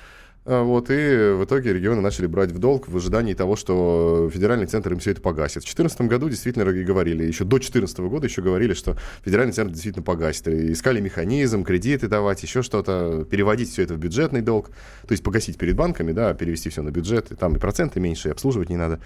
А, 0.47 0.63
Вот, 0.63 0.91
и 0.91 1.35
в 1.35 1.45
итоге 1.45 1.75
регионы 1.75 2.01
начали 2.01 2.27
брать 2.27 2.51
в 2.51 2.59
долг 2.59 2.89
в 2.89 2.97
ожидании 2.97 3.35
того, 3.35 3.57
что 3.57 4.31
федеральный 4.33 4.67
центр 4.67 4.93
им 4.93 4.99
все 4.99 5.11
это 5.11 5.21
погасит. 5.21 5.63
В 5.63 5.67
2014 5.67 6.01
году 6.03 6.29
действительно 6.31 6.69
и 6.71 6.83
говорили, 6.83 7.25
еще 7.25 7.45
до 7.45 7.59
2014 7.59 7.99
года 8.01 8.27
еще 8.27 8.41
говорили, 8.41 8.73
что 8.73 8.97
федеральный 9.23 9.53
центр 9.53 9.73
действительно 9.73 10.03
погасит. 10.03 10.49
И 10.49 10.73
искали 10.73 11.01
механизм, 11.01 11.63
кредиты 11.63 12.09
давать, 12.09 12.43
еще 12.43 12.63
что-то, 12.63 13.27
переводить 13.31 13.71
все 13.71 13.83
это 13.83 13.95
в 13.95 13.99
бюджетный 13.99 14.41
долг, 14.41 14.71
то 14.71 15.13
есть 15.13 15.23
погасить 15.23 15.59
перед 15.59 15.77
банками, 15.77 16.13
да, 16.13 16.33
перевести 16.33 16.71
все 16.71 16.83
на 16.83 16.91
бюджет, 16.91 17.31
и 17.33 17.35
там 17.35 17.57
и 17.57 17.59
проценты 17.59 18.01
меньше, 18.01 18.29
и 18.29 18.33
обслуживать 18.33 18.71
не 18.71 18.77
надо. 18.77 19.01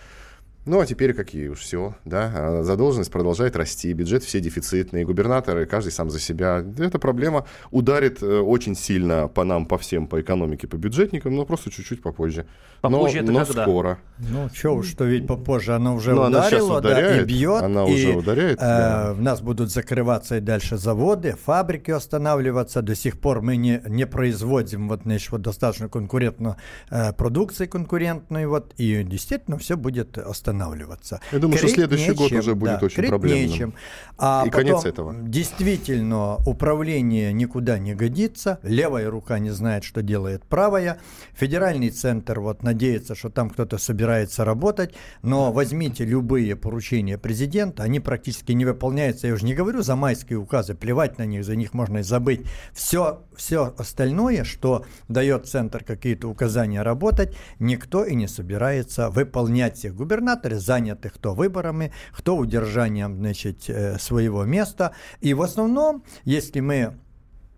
Ну, 0.67 0.81
а 0.81 0.87
теперь 0.87 1.13
какие 1.13 1.49
уж 1.49 1.59
все, 1.61 1.95
да, 2.07 2.33
а 2.35 2.63
задолженность 2.63 3.11
продолжает 3.11 3.55
расти, 3.55 3.93
бюджет 3.93 4.25
все 4.25 4.41
дефицитные, 4.41 5.05
губернаторы, 5.05 5.67
каждый 5.67 5.93
сам 5.93 6.09
за 6.09 6.19
себя. 6.19 6.65
Эта 6.79 6.99
проблема 6.99 7.45
ударит 7.71 8.23
э, 8.23 8.39
очень 8.39 8.75
сильно 8.75 9.29
по 9.29 9.45
нам, 9.45 9.67
по 9.67 9.77
всем, 9.77 10.07
по 10.07 10.23
экономике, 10.23 10.67
по 10.67 10.77
бюджетникам, 10.77 11.37
но 11.37 11.45
просто 11.45 11.71
чуть-чуть 11.71 12.01
попозже. 12.01 12.47
Попозже 12.81 13.19
но, 13.19 13.23
это 13.23 13.33
но 13.33 13.45
когда? 13.45 13.63
скоро. 13.63 13.99
Ну, 14.19 14.49
что 14.55 14.77
уж, 14.77 14.89
что 14.89 15.05
ведь 15.05 15.27
попозже 15.27 15.75
она 15.75 15.93
уже 15.93 16.15
Ну, 16.15 16.23
она 16.23 16.49
щас 16.49 16.63
ударила, 16.63 16.81
да, 16.81 16.89
и 16.89 16.93
ударяет, 16.95 17.27
бьет. 17.27 17.63
она 17.63 17.85
и, 17.85 17.93
уже 17.93 18.17
ударяет, 18.17 18.59
э, 18.59 18.63
да. 18.63 19.13
В 19.13 19.21
нас 19.21 19.43
будут 19.43 19.71
закрываться 19.71 20.39
и 20.39 20.41
дальше 20.41 20.79
заводы, 20.79 21.37
фабрики 21.45 21.91
останавливаться. 21.91 22.81
До 22.81 22.95
сих 22.95 23.21
пор 23.21 23.43
мы 23.43 23.57
не, 23.57 23.83
не 23.87 24.07
производим 24.07 24.89
вот, 24.89 25.03
значит, 25.03 25.31
вот 25.31 25.43
достаточно 25.43 25.91
конкурентно 25.91 26.57
э, 26.91 27.13
продукции 27.13 27.67
конкурентной, 27.67 28.47
вот, 28.47 28.73
и 28.79 29.03
действительно 29.03 29.59
все 29.59 29.77
будет 29.77 30.17
останавливаться. 30.17 30.54
Я 31.33 31.39
думаю, 31.39 31.59
что 31.59 31.67
Крыть 31.67 31.75
следующий 31.75 32.13
год 32.13 32.31
нечем, 32.31 32.39
уже 32.39 32.55
будет 32.55 32.81
да, 32.81 32.87
очень 32.87 33.07
проблемным. 33.09 33.49
нечем. 33.51 33.75
А 34.17 34.45
И 34.47 34.51
конец 34.51 34.77
потом, 34.77 34.91
этого. 34.91 35.15
Действительно, 35.15 36.37
управление 36.47 37.33
никуда 37.33 37.79
не 37.79 37.95
годится. 37.95 38.59
Левая 38.63 39.11
рука 39.11 39.39
не 39.39 39.51
знает, 39.51 39.85
что 39.85 40.03
делает 40.03 40.45
правая. 40.45 40.99
Федеральный 41.33 41.91
центр 41.91 42.41
вот 42.41 42.63
надеется, 42.63 43.15
что 43.15 43.31
там 43.31 43.51
кто-то 43.51 43.79
собирается 43.79 44.45
работать. 44.45 44.95
Но 45.23 45.53
возьмите 45.53 46.05
любые 46.05 46.55
поручения 46.57 47.19
президента, 47.19 47.83
они 47.83 48.01
практически 48.01 48.53
не 48.53 48.65
выполняются. 48.65 49.27
Я 49.27 49.35
уже 49.35 49.45
не 49.45 49.55
говорю 49.55 49.83
за 49.83 49.97
майские 49.97 50.39
указы, 50.39 50.75
плевать 50.75 51.19
на 51.19 51.27
них, 51.27 51.45
за 51.45 51.57
них 51.57 51.75
можно 51.75 51.99
и 51.99 52.03
забыть. 52.03 52.43
Все, 52.73 53.25
все 53.37 53.75
остальное, 53.79 54.45
что 54.45 54.85
дает 55.09 55.47
центр 55.47 55.83
какие-то 55.83 56.29
указания 56.29 56.83
работать, 56.83 57.37
никто 57.59 58.05
и 58.05 58.15
не 58.15 58.29
собирается 58.29 59.11
выполнять 59.11 59.77
всех. 59.77 59.95
Губернаторы 59.95 60.44
администраторы 60.45 60.59
заняты 60.59 61.11
кто 61.11 61.35
выборами, 61.35 61.93
кто 62.13 62.37
удержанием 62.37 63.17
значит, 63.17 63.69
э, 63.69 63.99
своего 63.99 64.45
места. 64.45 64.93
И 65.23 65.35
в 65.35 65.43
основном, 65.43 66.03
если 66.25 66.61
мы 66.61 66.95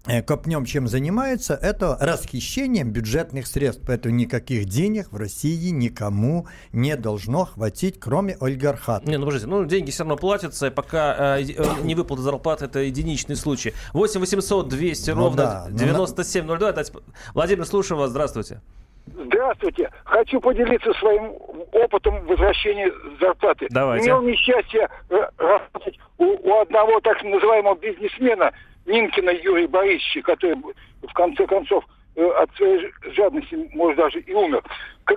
Э, 0.08 0.22
копнем, 0.22 0.64
чем 0.64 0.86
занимается, 0.86 1.54
это 1.54 1.98
расхищением 2.00 2.92
бюджетных 2.92 3.48
средств. 3.48 3.82
Поэтому 3.84 4.14
никаких 4.14 4.66
денег 4.66 5.10
в 5.10 5.16
России 5.16 5.70
никому 5.70 6.46
не 6.72 6.96
должно 6.96 7.44
хватить, 7.44 7.98
кроме 7.98 8.36
олигархата. 8.40 9.10
Не, 9.10 9.18
ну 9.18 9.26
подождите, 9.26 9.50
ну 9.50 9.64
деньги 9.64 9.90
все 9.90 10.04
равно 10.04 10.16
платятся, 10.16 10.70
пока 10.70 11.38
э, 11.38 11.42
э 11.42 11.82
не 11.82 11.96
выплата 11.96 12.22
зарплаты, 12.22 12.66
это 12.66 12.78
единичный 12.78 13.34
случай. 13.34 13.74
8 13.94 14.20
800 14.20 14.68
200 14.68 15.10
ну, 15.10 15.16
ровно 15.16 15.36
да, 15.36 15.66
9702. 15.70 16.72
Ну, 16.72 17.00
Владимир, 17.34 17.66
слушаю 17.66 17.98
вас, 17.98 18.10
здравствуйте. 18.10 18.60
Здравствуйте. 19.06 19.90
Хочу 20.04 20.40
поделиться 20.40 20.92
своим 20.94 21.32
опытом 21.72 22.24
возвращения 22.26 22.92
зарплаты. 23.20 23.66
Давайте. 23.70 24.06
Имел 24.06 24.22
несчастье 24.22 24.88
э, 25.10 25.28
работать 25.38 25.98
у, 26.18 26.24
у 26.24 26.60
одного 26.60 27.00
так 27.00 27.22
называемого 27.22 27.76
бизнесмена– 27.76 28.52
Нинкина 28.86 29.30
Юрия 29.30 29.66
Борисовича, 29.66 30.22
который 30.22 30.56
в 31.02 31.12
конце 31.12 31.46
концов 31.46 31.84
э, 32.14 32.24
от 32.24 32.54
своей 32.54 32.92
жадности, 33.14 33.68
может, 33.74 33.98
даже 33.98 34.20
и 34.20 34.32
умер. 34.32 34.62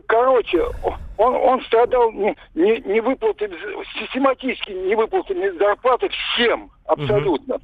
Короче, 0.08 0.63
он, 1.17 1.36
он 1.36 1.62
страдал 1.63 2.12
не, 2.12 2.36
не, 2.55 2.79
не 2.81 3.00
выплатами, 3.00 3.55
систематически 4.00 4.72
не 4.72 4.96
выплатами 4.96 5.50
зарплаты 5.58 6.10
всем 6.10 6.72
абсолютно. 6.86 7.55
Угу. 7.55 7.63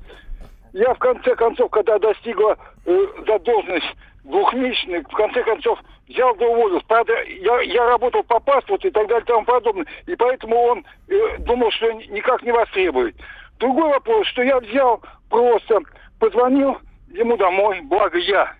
Я, 0.73 0.93
в 0.93 0.99
конце 0.99 1.35
концов, 1.35 1.71
когда 1.71 1.97
достигла 1.99 2.57
э, 2.85 3.05
задолженность 3.25 3.95
двухмесячной, 4.25 5.01
в 5.01 5.15
конце 5.15 5.43
концов, 5.43 5.79
взял 6.07 6.35
да 6.35 6.47
уволился. 6.47 6.85
Правда, 6.87 7.13
я, 7.23 7.61
я 7.61 7.85
работал 7.87 8.23
по 8.23 8.39
паспорту 8.39 8.87
и 8.87 8.91
так 8.91 9.07
далее 9.07 9.23
и 9.23 9.27
тому 9.27 9.45
подобное. 9.45 9.85
И 10.07 10.15
поэтому 10.15 10.57
он 10.57 10.85
э, 11.07 11.37
думал, 11.39 11.71
что 11.71 11.91
никак 11.91 12.43
не 12.43 12.51
востребует. 12.51 13.15
Другой 13.59 13.89
вопрос, 13.89 14.27
что 14.27 14.43
я 14.43 14.59
взял 14.59 15.01
просто, 15.29 15.79
позвонил 16.19 16.77
ему 17.09 17.37
домой, 17.37 17.81
благо 17.81 18.17
я 18.17 18.53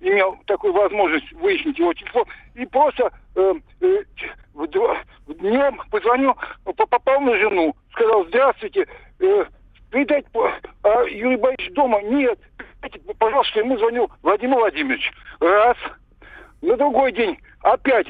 имел 0.00 0.38
такую 0.46 0.72
возможность 0.72 1.30
выяснить 1.32 1.78
его 1.78 1.92
телефон, 1.92 2.24
и 2.54 2.64
просто 2.66 3.12
э, 3.34 3.54
э, 3.80 4.02
в, 4.54 4.66
в 5.26 5.34
днем 5.34 5.80
позвонил, 5.90 6.36
попал 6.64 7.20
на 7.20 7.36
жену, 7.36 7.74
сказал, 7.92 8.24
здравствуйте, 8.26 8.86
э, 9.20 9.44
передать, 9.90 10.24
а 10.82 11.02
Юрий 11.04 11.36
Борисович 11.36 11.72
дома? 11.74 12.00
Нет, 12.02 12.38
передайте, 12.88 13.14
пожалуйста, 13.18 13.60
ему 13.60 13.78
звонил 13.78 14.10
Владимир 14.22 14.56
Владимирович. 14.56 15.12
Раз. 15.40 15.76
На 16.62 16.76
другой 16.76 17.12
день 17.12 17.38
опять. 17.60 18.06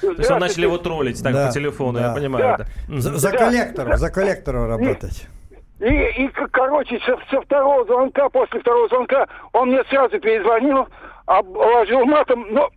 То 0.00 0.10
есть 0.12 0.30
начали 0.30 0.62
его 0.62 0.78
троллить 0.78 1.22
так 1.22 1.32
да, 1.32 1.46
по 1.46 1.52
телефону, 1.52 1.98
да. 1.98 2.08
я 2.08 2.14
понимаю. 2.14 2.56
Да. 2.58 2.66
Да. 2.88 3.00
За, 3.00 3.16
за 3.16 3.30
коллектором, 3.30 3.96
за 3.96 4.10
коллектором 4.10 4.68
работать. 4.68 5.26
И, 5.78 5.86
и, 5.86 6.28
короче, 6.50 6.98
со, 7.06 7.16
со 7.30 7.40
второго 7.40 7.84
звонка, 7.86 8.28
после 8.28 8.60
второго 8.60 8.88
звонка, 8.88 9.26
он 9.52 9.70
мне 9.70 9.82
сразу 9.84 10.18
перезвонил, 10.20 10.88
обложил 11.24 12.04
матом, 12.04 12.46
но 12.50 12.68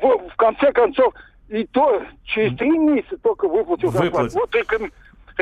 в, 0.00 0.28
в 0.30 0.36
конце 0.36 0.72
концов, 0.72 1.12
и 1.48 1.66
то 1.66 2.02
через 2.24 2.56
три 2.56 2.70
месяца 2.70 3.18
только 3.18 3.46
выплатил 3.48 3.90
зарплату. 3.90 4.30
Вот 4.32 4.54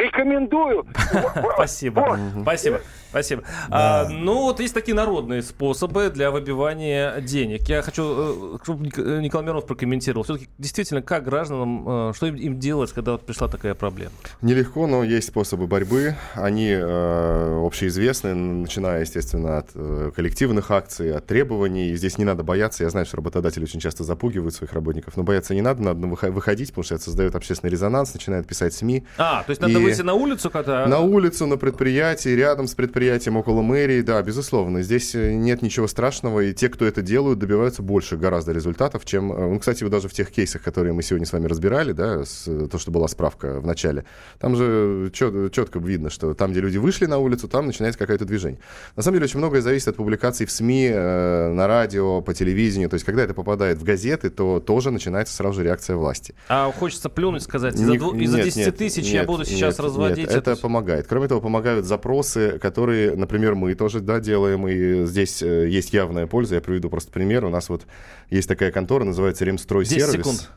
рекомендую. 0.01 0.87
Спасибо. 1.55 2.19
Спасибо. 2.43 2.81
Спасибо. 3.11 3.43
Да. 3.69 4.03
А, 4.03 4.09
ну, 4.09 4.43
вот 4.43 4.61
есть 4.61 4.73
такие 4.73 4.95
народные 4.95 5.43
способы 5.43 6.11
для 6.11 6.31
выбивания 6.31 7.21
денег. 7.21 7.63
Я 7.69 7.83
хочу, 7.83 8.55
э, 8.55 8.59
чтобы 8.63 8.87
Николай 8.87 9.45
Миронов 9.45 9.67
прокомментировал. 9.67 10.23
Все-таки 10.23 10.49
действительно, 10.59 11.03
как 11.03 11.25
гражданам, 11.25 12.11
э, 12.11 12.13
что 12.15 12.27
им, 12.27 12.37
им 12.37 12.61
делать, 12.61 12.93
когда 12.93 13.13
вот 13.13 13.27
пришла 13.27 13.49
такая 13.49 13.75
проблема? 13.75 14.13
Нелегко, 14.43 14.87
но 14.87 15.03
есть 15.03 15.29
способы 15.29 15.67
борьбы. 15.67 16.15
Они 16.35 16.71
э, 16.71 17.67
общеизвестны, 17.67 18.33
начиная, 18.35 19.01
естественно, 19.01 19.59
от 19.59 19.71
э, 19.75 20.13
коллективных 20.15 20.71
акций, 20.71 21.13
от 21.13 21.27
требований. 21.27 21.97
Здесь 21.97 22.17
не 22.17 22.25
надо 22.25 22.45
бояться. 22.45 22.85
Я 22.85 22.91
знаю, 22.91 23.07
что 23.07 23.17
работодатели 23.17 23.65
очень 23.65 23.81
часто 23.81 24.05
запугивают 24.05 24.55
своих 24.55 24.73
работников, 24.73 25.17
но 25.17 25.25
бояться 25.25 25.53
не 25.53 25.63
надо, 25.63 25.83
надо 25.83 26.07
выходить, 26.07 26.69
потому 26.69 26.85
что 26.85 26.95
это 26.95 27.05
создает 27.05 27.35
общественный 27.35 27.73
резонанс, 27.73 28.15
начинает 28.15 28.47
писать 28.47 28.73
СМИ. 28.73 29.05
А, 29.19 29.43
то 29.43 29.51
есть 29.51 29.61
надо 29.61 29.81
и... 29.81 29.90
выйти 29.91 30.03
на 30.03 30.15
улицу 30.15 30.51
когда... 30.51 30.87
На 30.87 31.01
улицу, 31.01 31.47
на 31.47 31.57
предприятии, 31.57 32.31
рядом 32.31 32.67
с 32.67 32.75
предприятием 32.75 33.37
около 33.37 33.63
мэрии, 33.63 34.03
да, 34.03 34.23
безусловно. 34.23 34.83
Здесь 34.83 35.15
э, 35.15 35.33
нет 35.33 35.63
ничего 35.63 35.87
страшного, 35.87 36.41
и 36.41 36.53
те, 36.53 36.69
кто 36.69 36.85
это 36.85 37.03
делают, 37.03 37.39
добиваются 37.39 37.83
больше 37.83 38.17
гораздо 38.17 38.53
результатов, 38.53 39.05
чем... 39.05 39.33
Э, 39.33 39.51
ну, 39.51 39.59
кстати, 39.59 39.85
даже 39.85 40.09
в 40.09 40.13
тех 40.13 40.31
кейсах, 40.31 40.63
которые 40.63 40.93
мы 40.93 41.03
сегодня 41.03 41.27
с 41.27 41.33
вами 41.33 41.47
разбирали, 41.47 41.93
да, 41.93 42.25
с, 42.25 42.45
то, 42.71 42.79
что 42.79 42.91
была 42.91 43.09
справка 43.09 43.61
в 43.61 43.67
начале, 43.67 44.05
там 44.39 44.57
же 44.57 45.11
чет, 45.13 45.53
четко 45.53 45.79
видно, 45.79 46.11
что 46.11 46.35
там, 46.35 46.53
где 46.53 46.61
люди 46.61 46.79
вышли 46.79 47.07
на 47.07 47.19
улицу, 47.19 47.49
там 47.49 47.67
начинается 47.67 47.99
какое-то 47.99 48.25
движение. 48.25 48.61
На 48.97 49.03
самом 49.03 49.17
деле, 49.17 49.25
очень 49.25 49.39
многое 49.39 49.61
зависит 49.61 49.89
от 49.89 49.97
публикаций 49.97 50.47
в 50.47 50.51
СМИ, 50.51 50.91
э, 50.93 51.53
на 51.53 51.67
радио, 51.67 52.21
по 52.21 52.35
телевидению. 52.35 52.89
То 52.89 52.95
есть, 52.95 53.05
когда 53.05 53.23
это 53.23 53.35
попадает 53.35 53.79
в 53.79 53.85
газеты, 53.85 54.31
то 54.31 54.61
тоже 54.61 54.91
начинается 54.91 55.35
сразу 55.35 55.57
же 55.57 55.65
реакция 55.65 55.97
власти. 55.97 56.35
А 56.49 56.71
хочется 56.73 57.09
плюнуть, 57.09 57.43
сказать, 57.43 57.75
из-за, 57.75 57.95
из 57.95 58.55
10 58.55 58.77
тысяч 58.77 59.05
нет, 59.05 59.15
я 59.15 59.25
буду 59.25 59.45
сейчас 59.45 59.70
нет, 59.79 59.81
разводить. 59.81 60.29
Нет, 60.29 60.37
это 60.37 60.57
помогает. 60.57 61.07
Кроме 61.07 61.29
того, 61.29 61.41
помогают 61.41 61.87
запросы, 61.87 62.59
которые 62.59 62.81
которые, 62.81 63.17
например, 63.17 63.55
мы 63.55 63.75
тоже 63.75 64.01
да, 64.01 64.21
делаем, 64.21 64.67
и 64.67 65.05
здесь 65.05 65.43
э, 65.43 65.69
есть 65.69 65.93
явная 65.93 66.27
польза. 66.27 66.55
Я 66.55 66.61
приведу 66.61 66.89
просто 66.89 67.13
пример. 67.13 67.45
У 67.45 67.51
нас 67.51 67.69
вот 67.69 67.83
есть 68.31 68.49
такая 68.49 68.73
контора, 68.73 69.05
называется 69.05 69.45
Ремстройсервис. 69.45 70.13
10 70.13 70.19
секунд. 70.19 70.51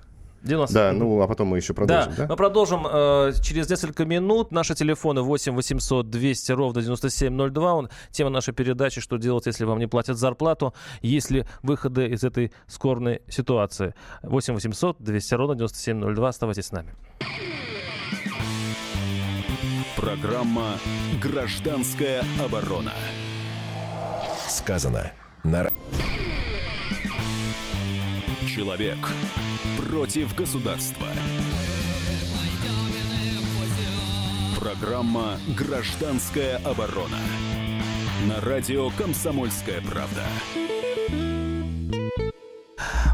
90. 0.44 0.74
Да, 0.74 0.92
ну 0.92 1.22
а 1.22 1.28
потом 1.28 1.48
мы 1.48 1.58
еще 1.58 1.74
продолжим. 1.74 2.12
Да, 2.12 2.18
да? 2.18 2.28
мы 2.28 2.36
продолжим 2.36 2.86
э, 2.86 3.34
через 3.42 3.70
несколько 3.70 4.06
минут. 4.06 4.52
Наши 4.52 4.76
телефоны 4.76 5.22
8 5.22 5.54
800 5.54 6.10
200 6.10 6.52
ровно 6.52 6.82
9702. 6.82 7.74
Он, 7.74 7.90
тема 8.12 8.30
нашей 8.30 8.54
передачи 8.54 9.02
«Что 9.02 9.18
делать, 9.18 9.46
если 9.46 9.66
вам 9.66 9.80
не 9.80 9.88
платят 9.88 10.18
зарплату?» 10.18 10.74
Есть 11.02 11.32
ли 11.32 11.46
выходы 11.62 12.08
из 12.08 12.24
этой 12.24 12.52
скорной 12.68 13.22
ситуации? 13.28 13.96
8 14.22 14.54
800 14.54 14.98
200 15.00 15.34
ровно 15.34 15.56
9702. 15.56 16.28
Оставайтесь 16.30 16.66
с 16.66 16.72
нами. 16.72 16.94
Программа 20.04 20.78
«Гражданская 21.22 22.26
оборона». 22.44 22.92
Сказано 24.50 25.14
на... 25.46 25.70
Человек 28.46 28.98
против 29.78 30.36
государства. 30.36 31.08
Программа 34.60 35.40
«Гражданская 35.58 36.58
оборона». 36.66 37.20
На 38.28 38.42
радио 38.42 38.90
«Комсомольская 38.98 39.80
правда». 39.80 40.26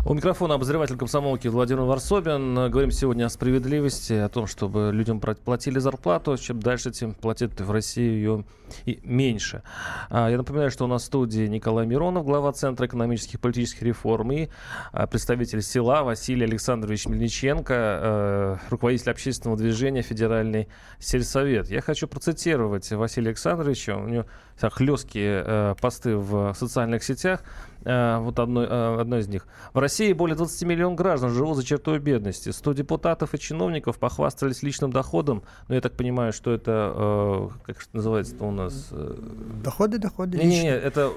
У 0.05 0.13
микрофона 0.13 0.55
обозреватель 0.55 0.97
комсомолки 0.97 1.47
Владимир 1.47 1.81
Варсобин. 1.81 2.71
Говорим 2.71 2.91
сегодня 2.91 3.25
о 3.25 3.29
справедливости, 3.29 4.13
о 4.13 4.29
том, 4.29 4.47
чтобы 4.47 4.91
людям 4.93 5.19
платили 5.19 5.79
зарплату. 5.79 6.37
Чем 6.37 6.59
дальше, 6.61 6.91
тем 6.91 7.13
платят 7.13 7.59
в 7.59 7.71
России 7.71 8.09
ее 8.09 8.45
и 8.85 8.99
меньше. 9.03 9.63
А, 10.09 10.29
я 10.29 10.37
напоминаю, 10.37 10.71
что 10.71 10.85
у 10.85 10.87
нас 10.87 11.03
в 11.03 11.05
студии 11.05 11.47
Николай 11.47 11.85
Миронов, 11.85 12.25
глава 12.25 12.51
Центра 12.53 12.85
экономических 12.85 13.35
и 13.35 13.37
политических 13.37 13.83
реформ, 13.83 14.31
и 14.31 14.49
а, 14.91 15.07
представитель 15.07 15.61
села 15.61 16.03
Василий 16.03 16.45
Александрович 16.45 17.05
Мельниченко, 17.05 17.73
э, 17.73 18.57
руководитель 18.69 19.11
общественного 19.11 19.57
движения 19.57 20.01
Федеральный 20.01 20.67
сельсовет. 20.99 21.69
Я 21.69 21.81
хочу 21.81 22.07
процитировать 22.07 22.89
Василия 22.91 23.29
Александровича. 23.29 23.97
У 23.97 24.07
него 24.07 24.25
хлесткие 24.61 25.43
э, 25.45 25.75
посты 25.79 26.15
в 26.15 26.53
социальных 26.53 27.03
сетях. 27.03 27.43
Э, 27.85 28.17
вот 28.19 28.39
одно, 28.39 28.99
одно 28.99 29.17
из 29.17 29.27
них. 29.27 29.47
В 29.73 29.79
России 29.79 30.13
более 30.13 30.35
20 30.35 30.63
миллионов 30.63 30.97
граждан 30.97 31.31
живут 31.31 31.57
за 31.57 31.63
чертой 31.63 31.99
бедности. 31.99 32.49
100 32.49 32.73
депутатов 32.73 33.33
и 33.33 33.39
чиновников 33.39 33.99
похвастались 33.99 34.63
личным 34.63 34.91
доходом. 34.91 35.43
Но 35.67 35.75
я 35.75 35.81
так 35.81 35.93
понимаю, 35.93 36.33
что 36.33 36.51
это, 36.51 36.93
э, 36.95 37.49
как 37.65 37.77
это 37.77 37.89
называется 37.93 38.35
у 38.39 38.51
нас? 38.51 38.89
Доходы, 39.63 39.97
доходы. 39.97 40.37
Не, 40.37 40.45
не, 40.45 40.61
не 40.61 40.69
это 40.69 41.11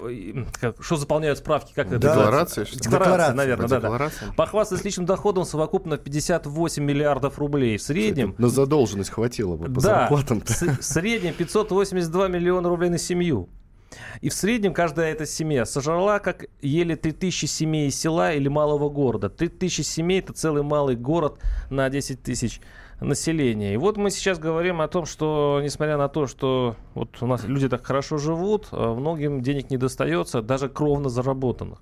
как, 0.61 0.77
что 0.81 0.97
заполняют 0.97 1.39
справки, 1.39 1.73
как 1.75 1.89
это? 1.89 1.99
Декларация, 1.99 2.65
Декларация, 2.65 2.91
Декларация 2.91 3.35
наверное, 3.35 3.69
да, 3.69 3.81
да. 3.81 4.11
Похвастались 4.37 4.85
личным 4.85 5.07
доходом 5.07 5.45
совокупно 5.45 5.97
58 5.97 6.83
миллиардов 6.83 7.39
рублей. 7.39 7.77
В 7.77 7.83
среднем... 7.83 8.35
На 8.39 8.49
задолженность 8.49 9.11
хватило 9.11 9.57
бы 9.57 9.67
по 9.67 9.81
да, 9.81 9.81
зарплатам. 9.81 10.39
-то. 10.39 10.81
В 10.81 10.85
среднем 10.85 11.35
582 11.35 12.29
миллиона 12.29 12.69
рублей 12.69 12.91
на 12.91 12.99
семью. 12.99 13.49
И 14.21 14.29
в 14.29 14.35
среднем 14.35 14.75
каждая 14.75 15.13
эта 15.13 15.27
семья 15.27 15.65
сожрала, 15.65 16.19
как 16.19 16.47
ели 16.61 16.95
3000 16.95 17.47
семей 17.47 17.91
села 17.91 18.33
или 18.33 18.49
малого 18.49 18.89
города. 18.89 19.29
3000 19.29 19.83
семей– 19.83 20.19
это 20.21 20.33
целый 20.33 20.63
малый 20.63 20.97
город 20.97 21.39
на 21.71 21.89
10 21.89 22.23
тысяч 22.23 22.61
населения. 23.03 23.75
И 23.75 23.77
вот 23.77 23.97
мы 23.97 24.11
сейчас 24.11 24.39
говорим 24.39 24.81
о 24.81 24.89
том, 24.89 25.07
что, 25.07 25.61
несмотря 25.63 25.97
на 25.97 26.09
то, 26.09 26.27
что 26.27 26.77
вот 26.95 27.11
у 27.21 27.27
нас 27.27 27.45
люди 27.45 27.69
так 27.69 27.85
хорошо 27.85 28.19
живут, 28.19 28.69
а 28.73 28.95
многим 28.95 29.43
денег 29.43 29.71
не 29.71 29.77
достается, 29.77 30.43
даже 30.43 30.69
кровно 30.69 31.09
заработанных. 31.09 31.79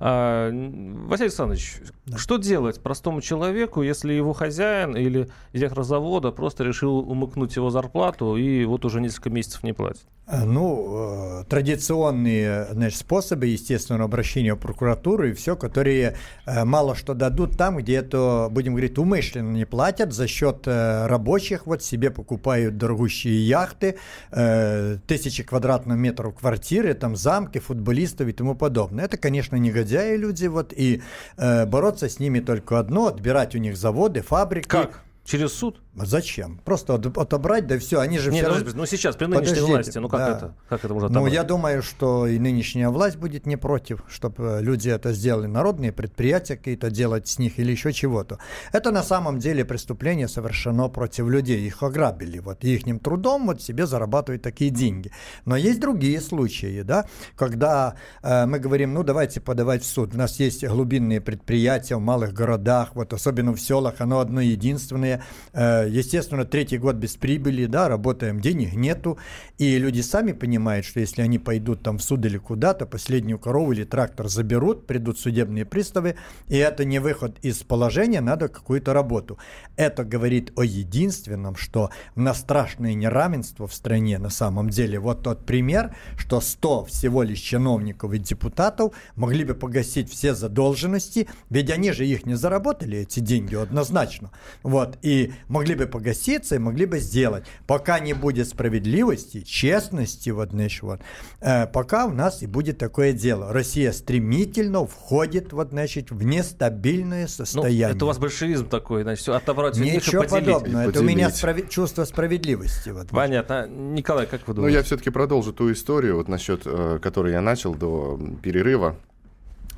А, 0.00 0.50
Василий 0.50 1.26
Александрович, 1.26 1.76
да. 2.06 2.18
что 2.18 2.36
делать 2.36 2.80
простому 2.80 3.20
человеку, 3.20 3.82
если 3.82 4.12
его 4.12 4.32
хозяин 4.32 4.96
или 4.96 5.28
директор 5.52 5.82
завода 5.84 6.30
просто 6.30 6.64
решил 6.64 6.98
умыкнуть 6.98 7.56
его 7.56 7.70
зарплату 7.70 8.36
и 8.36 8.64
вот 8.64 8.84
уже 8.84 9.00
несколько 9.00 9.30
месяцев 9.30 9.62
не 9.62 9.72
платит? 9.72 10.02
Э, 10.26 10.44
ну, 10.44 11.40
э, 11.40 11.44
традиционные 11.48 12.68
значит, 12.72 12.98
способы, 12.98 13.46
естественно, 13.46 14.04
обращения 14.04 14.54
в 14.54 14.58
прокуратуру 14.58 15.28
и 15.28 15.32
все, 15.32 15.56
которые 15.56 16.16
э, 16.46 16.64
мало 16.64 16.94
что 16.94 17.14
дадут 17.14 17.58
там, 17.58 17.78
где 17.78 17.96
это, 17.96 18.48
будем 18.50 18.72
говорить, 18.72 18.98
умышленно 18.98 19.52
не 19.52 19.64
платят, 19.64 20.12
за 20.12 20.28
счет 20.28 20.61
рабочих 20.66 21.66
вот 21.66 21.82
себе 21.82 22.10
покупают 22.10 22.76
дорогущие 22.76 23.46
яхты, 23.46 23.98
тысячи 24.30 25.42
квадратных 25.42 25.96
метров 25.96 26.34
квартиры, 26.34 26.94
там 26.94 27.16
замки, 27.16 27.58
футболистов 27.58 28.28
и 28.28 28.32
тому 28.32 28.54
подобное. 28.54 29.04
Это, 29.04 29.16
конечно, 29.16 29.56
негодяи 29.56 30.16
люди, 30.16 30.46
вот, 30.46 30.72
и 30.76 31.02
бороться 31.36 32.08
с 32.08 32.18
ними 32.18 32.40
только 32.40 32.78
одно, 32.78 33.06
отбирать 33.06 33.54
у 33.54 33.58
них 33.58 33.76
заводы, 33.76 34.22
фабрики. 34.22 34.68
Как? 34.68 35.02
Через 35.24 35.52
суд? 35.52 35.80
А 35.98 36.06
зачем? 36.06 36.58
Просто 36.64 36.94
отобрать, 36.94 37.66
да 37.66 37.78
все, 37.78 38.00
они 38.00 38.18
же 38.18 38.32
Нет, 38.32 38.44
все 38.44 38.54
равно... 38.54 38.70
ну 38.74 38.86
сейчас, 38.86 39.14
при 39.14 39.26
нынешней 39.26 39.48
Подождите, 39.50 39.72
власти, 39.72 39.98
ну 39.98 40.08
как 40.08 40.20
да. 40.20 40.36
это? 40.36 40.54
Как 40.68 40.84
это 40.84 40.94
можно 40.94 41.08
отобрать? 41.08 41.24
Ну 41.24 41.34
я 41.34 41.44
думаю, 41.44 41.82
что 41.82 42.26
и 42.26 42.38
нынешняя 42.38 42.88
власть 42.88 43.16
будет 43.16 43.46
не 43.46 43.56
против, 43.56 44.02
чтобы 44.08 44.60
люди 44.62 44.88
это 44.88 45.12
сделали, 45.12 45.46
народные 45.46 45.92
предприятия 45.92 46.56
какие-то 46.56 46.90
делать 46.90 47.28
с 47.28 47.38
них 47.38 47.58
или 47.58 47.70
еще 47.72 47.92
чего-то. 47.92 48.38
Это 48.72 48.90
на 48.90 49.02
самом 49.02 49.38
деле 49.38 49.66
преступление 49.66 50.28
совершено 50.28 50.88
против 50.88 51.28
людей, 51.28 51.60
их 51.60 51.82
ограбили, 51.82 52.38
вот, 52.38 52.64
и 52.64 52.74
их 52.74 53.02
трудом 53.02 53.46
вот 53.46 53.60
себе 53.60 53.86
зарабатывают 53.86 54.42
такие 54.42 54.70
деньги. 54.70 55.12
Но 55.44 55.56
есть 55.56 55.78
другие 55.78 56.22
случаи, 56.22 56.80
да, 56.82 57.06
когда 57.36 57.96
э, 58.22 58.46
мы 58.46 58.58
говорим, 58.58 58.94
ну 58.94 59.02
давайте 59.02 59.42
подавать 59.42 59.82
в 59.82 59.86
суд. 59.86 60.14
У 60.14 60.18
нас 60.18 60.40
есть 60.40 60.64
глубинные 60.64 61.20
предприятия 61.20 61.96
в 61.96 62.00
малых 62.00 62.32
городах, 62.32 62.94
вот 62.94 63.12
особенно 63.12 63.52
в 63.52 63.60
селах, 63.60 63.96
оно 63.98 64.20
одно 64.20 64.40
единственное, 64.40 65.11
э, 65.52 65.86
естественно, 65.88 66.44
третий 66.44 66.78
год 66.78 66.96
без 66.96 67.16
прибыли, 67.16 67.66
да, 67.66 67.88
работаем, 67.88 68.40
денег 68.40 68.74
нету, 68.74 69.18
и 69.58 69.78
люди 69.78 70.00
сами 70.00 70.32
понимают, 70.32 70.86
что 70.86 71.00
если 71.00 71.22
они 71.22 71.38
пойдут 71.38 71.82
там 71.82 71.98
в 71.98 72.02
суд 72.02 72.24
или 72.24 72.38
куда-то, 72.38 72.86
последнюю 72.86 73.38
корову 73.38 73.72
или 73.72 73.84
трактор 73.84 74.28
заберут, 74.28 74.86
придут 74.86 75.18
судебные 75.18 75.64
приставы, 75.64 76.16
и 76.48 76.56
это 76.56 76.84
не 76.84 76.98
выход 76.98 77.38
из 77.42 77.62
положения, 77.62 78.20
надо 78.20 78.48
какую-то 78.48 78.92
работу. 78.92 79.38
Это 79.76 80.04
говорит 80.04 80.52
о 80.56 80.62
единственном, 80.62 81.56
что 81.56 81.90
на 82.14 82.34
страшное 82.34 82.94
неравенство 82.94 83.66
в 83.66 83.74
стране 83.74 84.18
на 84.18 84.30
самом 84.30 84.70
деле. 84.70 84.98
Вот 84.98 85.22
тот 85.22 85.44
пример, 85.46 85.94
что 86.16 86.40
100 86.40 86.84
всего 86.86 87.22
лишь 87.22 87.40
чиновников 87.40 88.12
и 88.12 88.18
депутатов 88.18 88.94
могли 89.16 89.44
бы 89.44 89.54
погасить 89.54 90.10
все 90.10 90.34
задолженности, 90.34 91.28
ведь 91.50 91.70
они 91.70 91.92
же 91.92 92.06
их 92.06 92.26
не 92.26 92.34
заработали, 92.34 92.98
эти 92.98 93.20
деньги, 93.20 93.54
однозначно. 93.54 94.30
Вот, 94.62 94.98
и 95.02 95.32
могли 95.48 95.74
бы 95.74 95.86
погаситься 95.86 96.54
и 96.54 96.58
могли 96.58 96.86
бы 96.86 96.98
сделать. 96.98 97.44
Пока 97.66 97.98
не 97.98 98.14
будет 98.14 98.48
справедливости, 98.48 99.42
честности, 99.42 100.30
вот, 100.30 100.50
вот, 100.82 101.00
э, 101.40 101.66
пока 101.66 102.06
у 102.06 102.12
нас 102.12 102.42
и 102.42 102.46
будет 102.46 102.78
такое 102.78 103.12
дело. 103.12 103.52
Россия 103.52 103.92
стремительно 103.92 104.86
входит, 104.86 105.52
вот, 105.52 105.70
значит, 105.70 106.10
в 106.10 106.22
нестабильное 106.22 107.26
состояние. 107.26 107.88
Ну, 107.88 107.96
это 107.96 108.04
у 108.04 108.08
вас 108.08 108.18
большевизм 108.18 108.68
такой, 108.68 109.02
значит, 109.02 109.28
отобрать 109.28 109.76
Ничего 109.76 110.22
подобного. 110.22 110.88
Это 110.88 111.00
у 111.00 111.02
меня 111.02 111.28
справи- 111.30 111.68
чувство 111.68 112.04
справедливости. 112.04 112.90
Вот, 112.90 113.08
Понятно. 113.08 113.66
Николай, 113.68 114.26
как 114.26 114.46
вы 114.46 114.54
думаете? 114.54 114.72
Ну, 114.72 114.78
я 114.78 114.84
все-таки 114.84 115.10
продолжу 115.10 115.52
ту 115.52 115.72
историю, 115.72 116.16
вот 116.16 116.28
насчет, 116.28 116.62
э, 116.64 116.98
которую 117.02 117.32
я 117.32 117.40
начал 117.40 117.74
до 117.74 118.20
перерыва. 118.42 118.96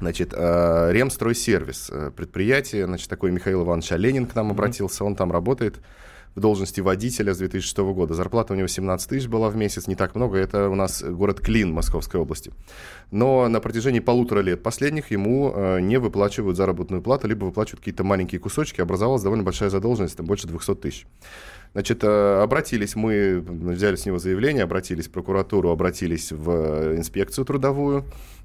Значит, 0.04 0.34
э, 0.36 0.92
Ремстройсервис, 0.92 1.88
э, 1.90 2.10
предприятие, 2.14 2.84
значит, 2.84 3.08
такой 3.08 3.30
Михаил 3.30 3.62
Иванович 3.62 3.92
Оленин 3.92 4.26
к 4.26 4.34
нам 4.34 4.50
обратился, 4.50 5.02
он 5.02 5.16
там 5.16 5.32
работает 5.32 5.80
в 6.34 6.40
должности 6.40 6.82
водителя 6.82 7.32
с 7.32 7.38
2006 7.38 7.94
года. 7.94 8.12
Зарплата 8.12 8.52
у 8.52 8.56
него 8.56 8.66
17 8.66 9.08
тысяч 9.08 9.28
была 9.28 9.48
в 9.48 9.56
месяц, 9.56 9.86
не 9.86 9.94
так 9.94 10.14
много. 10.14 10.36
Это 10.36 10.68
у 10.68 10.74
нас 10.74 11.02
город 11.02 11.40
Клин 11.40 11.72
Московской 11.72 12.20
области. 12.20 12.52
Но 13.10 13.48
на 13.48 13.60
протяжении 13.60 14.00
полутора 14.00 14.40
лет 14.40 14.62
последних 14.62 15.10
ему 15.10 15.50
э, 15.54 15.80
не 15.80 15.98
выплачивают 15.98 16.58
заработную 16.58 17.00
плату, 17.00 17.26
либо 17.26 17.46
выплачивают 17.46 17.80
какие-то 17.80 18.04
маленькие 18.04 18.40
кусочки. 18.40 18.82
Образовалась 18.82 19.22
довольно 19.22 19.42
большая 19.42 19.70
задолженность, 19.70 20.18
там 20.18 20.26
больше 20.26 20.46
200 20.46 20.74
тысяч. 20.74 21.06
Значит, 21.74 22.04
обратились 22.04 22.94
мы, 22.94 23.44
взяли 23.46 23.96
с 23.96 24.06
него 24.06 24.18
заявление, 24.18 24.62
обратились 24.62 25.08
в 25.08 25.10
прокуратуру, 25.10 25.70
обратились 25.70 26.30
в 26.30 26.96
инспекцию 26.96 27.44
трудовую 27.44 28.04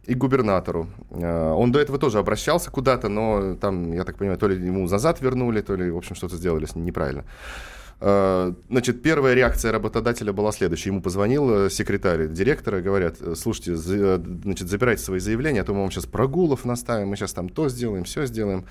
и 0.09 0.15
губернатору. 0.15 0.87
Э, 1.11 1.51
он 1.51 1.71
до 1.71 1.79
этого 1.79 1.99
тоже 1.99 2.17
обращался 2.17 2.71
куда-то, 2.71 3.09
но 3.09 3.55
там, 3.55 3.93
я 3.93 4.03
так 4.03 4.17
понимаю, 4.17 4.39
то 4.39 4.47
ли 4.47 4.55
ему 4.55 4.87
назад 4.87 5.21
вернули, 5.21 5.61
то 5.61 5.75
ли, 5.75 5.91
в 5.91 5.97
общем, 5.97 6.15
что-то 6.15 6.35
сделали 6.35 6.67
неправильно. 6.75 7.25
Э, 8.01 8.53
значит, 8.69 9.03
первая 9.03 9.35
реакция 9.35 9.71
работодателя 9.71 10.33
была 10.33 10.51
следующая. 10.51 10.89
Ему 10.89 11.01
позвонил 11.01 11.65
э, 11.65 11.69
секретарь 11.69 12.27
директора, 12.27 12.81
говорят, 12.81 13.17
слушайте, 13.35 13.75
значит, 13.75 14.67
забирайте 14.67 15.03
свои 15.03 15.19
заявления, 15.19 15.61
а 15.61 15.63
то 15.63 15.73
мы 15.73 15.81
вам 15.81 15.91
сейчас 15.91 16.07
прогулов 16.07 16.65
наставим, 16.65 17.09
мы 17.09 17.15
сейчас 17.15 17.33
там 17.33 17.49
то 17.49 17.69
сделаем, 17.69 18.03
все 18.03 18.25
сделаем. 18.25 18.65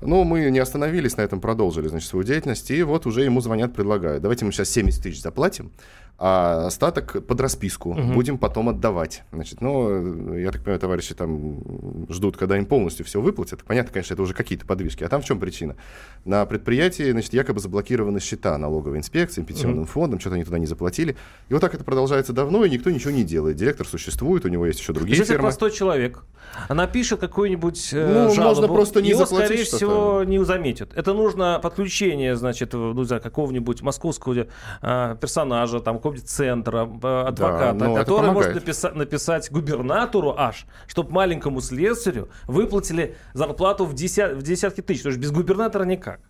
Но 0.00 0.24
мы 0.24 0.50
не 0.50 0.58
остановились 0.58 1.16
на 1.16 1.22
этом, 1.22 1.40
продолжили, 1.40 1.88
значит, 1.88 2.08
свою 2.08 2.24
деятельность, 2.24 2.70
и 2.70 2.82
вот 2.82 3.06
уже 3.06 3.24
ему 3.24 3.40
звонят, 3.40 3.74
предлагают, 3.74 4.22
давайте 4.22 4.44
мы 4.44 4.52
сейчас 4.52 4.70
70 4.70 5.02
тысяч 5.02 5.20
заплатим, 5.20 5.72
а 6.20 6.66
остаток 6.66 7.24
под 7.24 7.40
расписку 7.40 7.90
угу. 7.90 8.12
будем 8.12 8.38
потом 8.38 8.68
отдавать. 8.68 9.22
Значит, 9.32 9.60
ну, 9.60 10.34
я 10.34 10.50
так 10.50 10.62
понимаю, 10.62 10.80
товарищи 10.80 11.14
там 11.14 12.06
ждут, 12.10 12.36
когда 12.36 12.58
им 12.58 12.66
полностью 12.66 13.06
все 13.06 13.20
выплатят. 13.20 13.62
Понятно, 13.62 13.92
конечно, 13.92 14.14
это 14.14 14.22
уже 14.22 14.34
какие-то 14.34 14.66
подвижки. 14.66 15.04
А 15.04 15.08
там 15.08 15.22
в 15.22 15.24
чем 15.24 15.38
причина? 15.38 15.76
На 16.24 16.44
предприятии, 16.44 17.12
значит, 17.12 17.34
якобы 17.34 17.60
заблокированы 17.60 18.18
счета 18.18 18.58
налоговой 18.58 18.98
инспекции, 18.98 19.44
пенсионным 19.44 19.84
угу. 19.84 19.90
фондом, 19.90 20.18
что-то 20.18 20.34
они 20.34 20.44
туда 20.44 20.58
не 20.58 20.66
заплатили. 20.66 21.16
И 21.50 21.52
вот 21.52 21.60
так 21.60 21.72
это 21.74 21.84
продолжается 21.84 22.32
давно, 22.32 22.64
и 22.64 22.70
никто 22.70 22.90
ничего 22.90 23.12
не 23.12 23.22
делает. 23.22 23.56
Директор 23.56 23.86
существует, 23.86 24.44
у 24.44 24.48
него 24.48 24.66
есть 24.66 24.80
еще 24.80 24.92
другие 24.92 25.16
Если 25.16 25.34
фирмы. 25.34 25.42
простой 25.42 25.70
человек 25.70 26.24
напишет 26.68 27.20
какой-нибудь 27.20 27.90
э, 27.92 28.24
ну, 28.26 28.34
жалобу, 28.34 28.62
можно 28.62 28.74
просто 28.74 29.02
не 29.02 29.10
его, 29.10 29.20
заплатить 29.20 29.46
скорее 29.46 29.64
всего, 29.64 29.87
не 30.24 30.44
заметят. 30.44 30.92
Это 30.96 31.14
нужно 31.14 31.58
подключение, 31.62 32.36
значит, 32.36 32.72
ну, 32.72 33.02
знаю, 33.04 33.22
какого-нибудь 33.22 33.82
московского 33.82 34.46
э, 34.82 35.16
персонажа, 35.20 35.80
там, 35.80 35.96
какого-нибудь 35.96 36.28
центра, 36.28 36.88
э, 37.02 37.24
адвоката, 37.28 37.72
да, 37.78 37.86
который 38.00 38.30
может 38.34 38.56
написа- 38.56 38.94
написать 38.94 39.50
губернатору 39.50 40.34
аж, 40.36 40.66
чтобы 40.86 41.12
маленькому 41.12 41.60
слесарю 41.60 42.28
выплатили 42.46 43.16
зарплату 43.34 43.84
в, 43.84 43.94
деся- 43.94 44.34
в 44.34 44.42
десятки 44.42 44.80
тысяч. 44.80 45.00
Потому 45.02 45.12
что 45.12 45.22
без 45.22 45.30
губернатора 45.30 45.84
никак. 45.84 46.20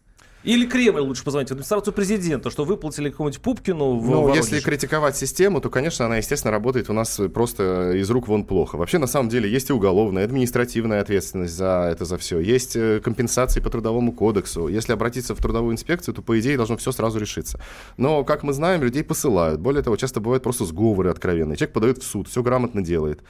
Или 0.44 0.66
Кремль 0.66 1.00
лучше 1.00 1.24
позвонить 1.24 1.48
в 1.48 1.52
администрацию 1.52 1.92
президента, 1.92 2.50
что 2.50 2.64
выплатили 2.64 3.10
какому-нибудь 3.10 3.42
Пупкину 3.42 3.98
в 3.98 4.08
Ну, 4.08 4.34
если 4.34 4.60
критиковать 4.60 5.16
систему, 5.16 5.60
то, 5.60 5.68
конечно, 5.68 6.06
она, 6.06 6.18
естественно, 6.18 6.52
работает 6.52 6.88
у 6.90 6.92
нас 6.92 7.20
просто 7.34 7.92
из 7.96 8.08
рук 8.10 8.28
вон 8.28 8.44
плохо. 8.44 8.76
Вообще, 8.76 8.98
на 8.98 9.08
самом 9.08 9.28
деле, 9.30 9.50
есть 9.50 9.70
и 9.70 9.72
уголовная, 9.72 10.24
административная 10.24 11.00
ответственность 11.00 11.54
за 11.54 11.88
это, 11.90 12.04
за 12.04 12.18
все. 12.18 12.38
Есть 12.38 12.76
э, 12.76 13.00
компенсации 13.02 13.60
по 13.60 13.68
трудовому 13.68 14.12
кодексу. 14.12 14.68
Если 14.68 14.92
обратиться 14.92 15.34
в 15.34 15.38
трудовую 15.38 15.72
инспекцию, 15.72 16.14
то, 16.14 16.22
по 16.22 16.38
идее, 16.38 16.56
должно 16.56 16.76
все 16.76 16.92
сразу 16.92 17.18
решиться. 17.18 17.60
Но, 17.96 18.22
как 18.22 18.44
мы 18.44 18.52
знаем, 18.52 18.82
людей 18.82 19.02
посылают. 19.02 19.60
Более 19.60 19.82
того, 19.82 19.96
часто 19.96 20.20
бывают 20.20 20.44
просто 20.44 20.64
сговоры 20.64 21.10
откровенные. 21.10 21.56
Человек 21.56 21.74
подает 21.74 21.98
в 21.98 22.04
суд, 22.04 22.28
все 22.28 22.44
грамотно 22.44 22.80
делает. 22.80 23.22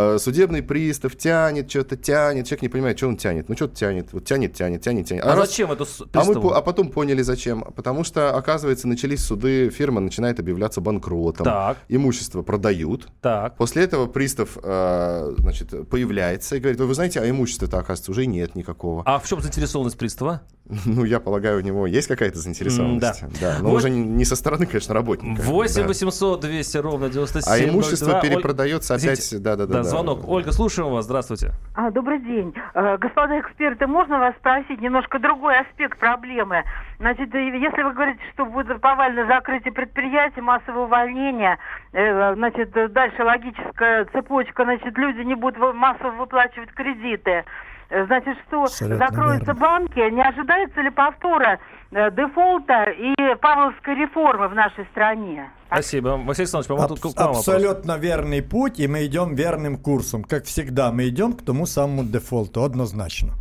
Э, 0.00 0.16
судебный 0.20 0.62
пристав 0.62 1.16
тянет, 1.16 1.68
что-то 1.68 1.96
тянет, 1.96 2.46
человек 2.46 2.62
не 2.62 2.68
понимает, 2.68 2.96
что 2.98 3.08
он 3.08 3.16
тянет. 3.16 3.48
Ну, 3.48 3.56
что-то 3.56 3.74
тянет, 3.74 4.12
вот 4.12 4.24
тянет, 4.24 4.54
тянет, 4.54 4.80
тянет, 4.80 5.08
тянет. 5.08 5.24
А, 5.24 5.32
а 5.32 5.34
раз... 5.34 5.48
зачем 5.48 5.72
это 5.72 5.84
а, 6.12 6.24
мы, 6.24 6.34
а 6.54 6.60
потом 6.60 6.90
поняли, 6.90 7.22
зачем. 7.22 7.62
Потому 7.74 8.04
что, 8.04 8.36
оказывается, 8.36 8.86
начались 8.86 9.24
суды, 9.24 9.70
фирма 9.70 10.00
начинает 10.00 10.38
объявляться 10.38 10.80
банкротом. 10.80 11.44
Так. 11.44 11.78
Имущество 11.88 12.42
продают. 12.42 13.08
Так. 13.20 13.56
После 13.56 13.82
этого 13.82 14.06
пристав, 14.06 14.56
э, 14.62 15.34
значит, 15.38 15.88
появляется 15.88 16.54
и 16.54 16.60
говорит, 16.60 16.78
вы 16.78 16.94
знаете, 16.94 17.18
а 17.18 17.28
имущества-то, 17.28 17.78
оказывается, 17.78 18.12
уже 18.12 18.26
нет 18.26 18.54
никакого. 18.54 19.02
А 19.04 19.18
в 19.18 19.26
чем 19.26 19.40
заинтересованность 19.40 19.98
пристава? 19.98 20.42
Ну, 20.84 21.04
я 21.04 21.20
полагаю, 21.20 21.58
у 21.58 21.60
него 21.60 21.86
есть 21.86 22.08
какая-то 22.08 22.38
заинтересованность. 22.38 23.22
Mm, 23.22 23.32
да. 23.40 23.56
да. 23.56 23.62
Но 23.62 23.70
8... 23.70 23.76
уже 23.76 23.90
не, 23.90 24.24
со 24.24 24.36
стороны, 24.36 24.66
конечно, 24.66 24.94
работника. 24.94 25.42
8 25.42 25.82
да. 25.82 25.88
800 25.88 26.40
200 26.40 26.76
ровно 26.78 27.08
97 27.08 27.52
А 27.52 27.58
имущество 27.68 28.10
02. 28.12 28.20
перепродается 28.20 28.94
Оль... 28.94 29.00
опять... 29.00 29.42
Да, 29.42 29.56
да, 29.56 29.66
да, 29.66 29.82
да, 29.82 29.87
звонок. 29.88 30.28
Ольга, 30.28 30.52
слушаем 30.52 30.90
вас. 30.90 31.04
Здравствуйте. 31.04 31.52
А, 31.74 31.90
добрый 31.90 32.18
день. 32.20 32.54
Э, 32.74 32.96
господа 32.98 33.40
эксперты, 33.40 33.86
можно 33.86 34.18
вас 34.18 34.34
спросить 34.36 34.80
немножко 34.80 35.18
другой 35.18 35.58
аспект 35.58 35.98
проблемы? 35.98 36.64
Значит, 36.98 37.34
э, 37.34 37.58
если 37.58 37.82
вы 37.82 37.92
говорите, 37.92 38.20
что 38.34 38.46
будет 38.46 38.80
повальное 38.80 39.26
закрытие 39.26 39.72
предприятий, 39.72 40.40
массовое 40.40 40.84
увольнение, 40.84 41.58
э, 41.92 42.34
значит, 42.34 42.70
дальше 42.92 43.24
логическая 43.24 44.04
цепочка, 44.06 44.64
значит, 44.64 44.96
люди 44.96 45.20
не 45.22 45.34
будут 45.34 45.58
массово 45.74 46.10
выплачивать 46.10 46.70
кредиты. 46.72 47.44
Э, 47.90 48.04
Значит, 48.06 48.36
что 48.46 48.64
Абсолютно 48.64 49.06
закроются 49.06 49.52
верно. 49.52 49.60
банки, 49.60 49.98
не 50.14 50.22
ожидается 50.22 50.80
ли 50.82 50.90
повтора 50.90 51.58
э, 51.90 52.10
дефолта 52.10 52.84
и 52.90 53.14
Павловской 53.40 53.94
реформы 53.94 54.48
в 54.48 54.54
нашей 54.54 54.84
стране? 54.92 55.50
Спасибо. 55.68 56.08
Василий 56.10 56.44
Александрович, 56.44 56.68
по-моему, 56.68 56.88
тут 56.88 57.04
Аб- 57.04 57.12
к 57.14 57.16
вам 57.18 57.26
вопрос. 57.28 57.48
абсолютно 57.48 57.96
верный 57.98 58.42
путь, 58.42 58.78
и 58.80 58.86
мы 58.88 59.06
идем 59.06 59.34
верным 59.34 59.76
курсом. 59.78 60.22
Как 60.24 60.44
всегда, 60.44 60.92
мы 60.92 61.08
идем 61.08 61.32
к 61.32 61.42
тому 61.44 61.66
самому 61.66 62.04
дефолту, 62.04 62.62
однозначно. 62.62 63.32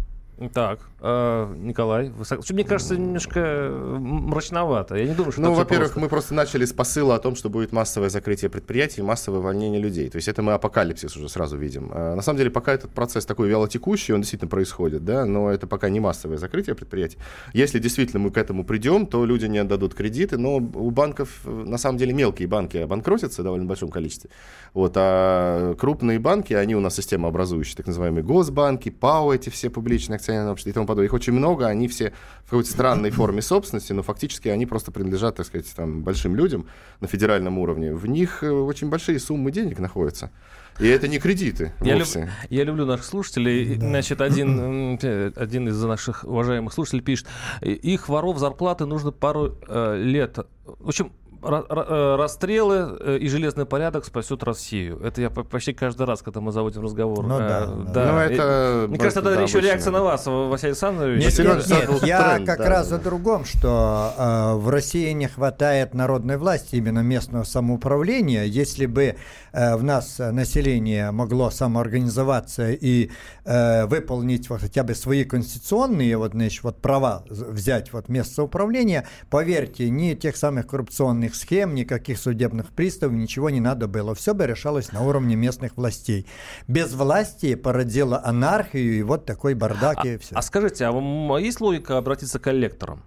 Так, 0.53 0.79
Николай, 0.99 2.09
вы 2.09 2.23
сог- 2.25 2.41
мне 2.53 2.63
кажется, 2.63 2.95
немножко 2.97 3.69
мрачновато. 3.99 4.95
Я 4.95 5.05
не 5.05 5.13
думаю, 5.13 5.31
что 5.31 5.41
Ну, 5.41 5.53
во-первых, 5.53 5.89
просто. 5.89 5.99
мы 5.99 6.09
просто 6.09 6.33
начали 6.33 6.65
с 6.65 6.73
посыла 6.73 7.15
о 7.15 7.19
том, 7.19 7.35
что 7.35 7.49
будет 7.49 7.71
массовое 7.71 8.09
закрытие 8.09 8.49
предприятий 8.49 9.03
массовое 9.03 9.39
увольнение 9.39 9.79
людей. 9.79 10.09
То 10.09 10.15
есть 10.15 10.27
это 10.27 10.41
мы 10.41 10.53
апокалипсис 10.53 11.15
уже 11.15 11.29
сразу 11.29 11.55
видим. 11.55 11.91
А, 11.93 12.15
На 12.15 12.23
самом 12.23 12.37
деле, 12.39 12.49
пока 12.49 12.73
этот 12.73 12.89
процесс 12.91 13.27
такой 13.27 13.47
вялотекущий, 13.47 14.13
он 14.15 14.21
действительно 14.21 14.49
происходит, 14.49 15.05
да, 15.05 15.25
но 15.25 15.51
это 15.51 15.67
пока 15.67 15.89
не 15.89 15.99
массовое 15.99 16.37
закрытие 16.37 16.73
предприятий. 16.73 17.19
Если 17.53 17.77
действительно 17.77 18.19
мы 18.19 18.31
к 18.31 18.37
этому 18.37 18.63
придем, 18.65 19.05
то 19.05 19.23
люди 19.23 19.45
не 19.45 19.59
отдадут 19.59 19.93
кредиты, 19.93 20.39
но 20.39 20.55
у 20.55 20.89
банков, 20.89 21.41
на 21.45 21.77
самом 21.77 21.99
деле, 21.99 22.13
мелкие 22.13 22.47
банки 22.47 22.77
обанкротятся 22.77 23.41
в 23.41 23.43
довольно 23.43 23.65
большом 23.67 23.89
количестве. 23.89 24.31
Вот, 24.73 24.93
а 24.95 25.75
крупные 25.75 26.17
банки, 26.17 26.53
они 26.53 26.75
у 26.75 26.79
нас 26.79 26.95
системообразующие, 26.95 27.75
так 27.77 27.85
называемые 27.85 28.23
госбанки, 28.23 28.89
ПАО, 28.89 29.31
эти 29.33 29.49
все 29.51 29.69
публичные 29.69 30.15
акционерные 30.15 30.53
общества 30.53 30.69
и 30.71 30.73
тому 30.73 30.86
подобное. 30.87 31.05
Их 31.05 31.13
очень 31.13 31.33
много, 31.33 31.67
они 31.67 31.87
все 31.87 32.13
в 32.45 32.49
какой-то 32.49 32.69
странной 32.71 33.11
форме 33.11 33.41
собственности, 33.41 33.93
но 33.93 34.01
фактически 34.03 34.47
они 34.47 34.65
просто 34.65 34.91
принадлежат, 34.91 35.35
так 35.35 35.45
сказать, 35.45 35.67
там, 35.75 36.01
большим 36.03 36.35
людям 36.35 36.65
на 37.01 37.07
федеральном 37.07 37.57
уровне. 37.59 37.93
В 37.93 38.07
них 38.07 38.41
э, 38.43 38.49
очень 38.49 38.89
большие 38.89 39.19
суммы 39.19 39.51
денег 39.51 39.79
находятся. 39.79 40.31
И 40.79 40.87
это 40.87 41.07
не 41.07 41.17
кредиты 41.19 41.73
Я, 41.81 41.95
люб- 41.95 42.29
я 42.49 42.63
люблю 42.63 42.85
наших 42.85 43.05
слушателей. 43.05 43.75
Значит, 43.75 44.21
один, 44.21 44.97
один 45.35 45.67
из 45.69 45.81
наших 45.83 46.23
уважаемых 46.23 46.71
слушателей 46.73 47.01
пишет, 47.03 47.27
«И- 47.61 47.71
их 47.73 48.09
воров 48.09 48.37
зарплаты 48.37 48.85
нужно 48.85 49.11
пару 49.11 49.55
э, 49.67 49.97
лет. 49.97 50.37
В 50.65 50.87
общем, 50.89 51.11
расстрелы 51.41 52.97
э, 52.99 53.17
и 53.17 53.27
железный 53.27 53.65
порядок 53.65 54.05
спасет 54.05 54.43
Россию. 54.43 54.99
Это 55.03 55.21
я 55.21 55.29
по- 55.29 55.43
почти 55.43 55.73
каждый 55.73 56.05
раз, 56.05 56.21
когда 56.21 56.41
мы 56.41 56.51
заводим 56.51 56.81
разговор. 56.83 57.25
Ну 57.25 57.35
Э, 57.35 57.47
да, 57.47 57.65
да. 57.93 58.11
Ну, 58.11 58.19
И- 58.21 58.33
это 58.33 58.85
Мне 58.89 58.97
кажется, 58.97 59.19
это 59.19 59.35
да, 59.35 59.41
еще 59.41 59.57
обычно. 59.59 59.67
реакция 59.69 59.91
на 59.91 60.03
вас, 60.03 60.25
Василий 60.25 60.69
Александрович. 60.71 61.23
Нет, 61.23 61.37
нет, 61.39 61.47
Александрович, 61.55 62.01
нет, 62.01 62.03
я 62.09 62.29
тренд, 62.33 62.45
как 62.47 62.57
да, 62.59 62.69
раз 62.69 62.89
да. 62.89 62.95
о 62.95 62.99
другом, 62.99 63.45
что 63.45 64.13
э, 64.17 64.53
в 64.55 64.69
России 64.69 65.11
не 65.11 65.27
хватает 65.27 65.93
народной 65.93 66.37
власти, 66.37 66.75
именно 66.75 66.99
местного 66.99 67.43
самоуправления. 67.43 68.43
Если 68.43 68.85
бы 68.85 69.15
э, 69.53 69.75
в 69.75 69.83
нас 69.83 70.19
э, 70.19 70.31
население 70.31 71.11
могло 71.11 71.49
самоорганизоваться 71.49 72.71
и 72.71 73.09
э, 73.47 73.85
выполнить 73.85 74.49
вот 74.49 74.61
хотя 74.61 74.83
бы 74.83 74.93
свои 74.93 75.23
конституционные 75.23 76.17
вот, 76.17 76.33
значит, 76.33 76.63
вот 76.63 76.81
права 76.81 77.23
взять 77.29 77.93
вот 77.93 78.09
место 78.09 78.33
самоуправления, 78.35 79.07
поверьте, 79.29 79.89
ни 79.89 80.13
тех 80.13 80.35
самых 80.35 80.67
коррупционных 80.67 81.33
схем, 81.35 81.73
никаких 81.73 82.19
судебных 82.19 82.67
приставов, 82.73 83.15
ничего 83.15 83.49
не 83.49 83.59
надо 83.61 83.87
было. 83.87 84.13
Все 84.13 84.33
бы 84.33 84.45
решалось 84.45 84.91
на 84.91 85.01
уровне 85.01 85.35
местных 85.35 85.77
властей. 85.77 86.27
Без 86.67 86.93
власти 86.93 87.55
породило 87.55 88.21
анархию 88.23 88.99
и 88.99 89.01
вот 89.03 89.25
такой 89.25 89.53
бардак 89.53 90.05
и 90.05 90.17
все. 90.17 90.35
А 90.35 90.41
скажите, 90.41 90.85
а 90.85 90.91
вам 90.91 91.37
есть 91.37 91.61
логика 91.61 91.97
обратиться 91.97 92.39
к 92.39 92.43
коллекторам? 92.43 93.03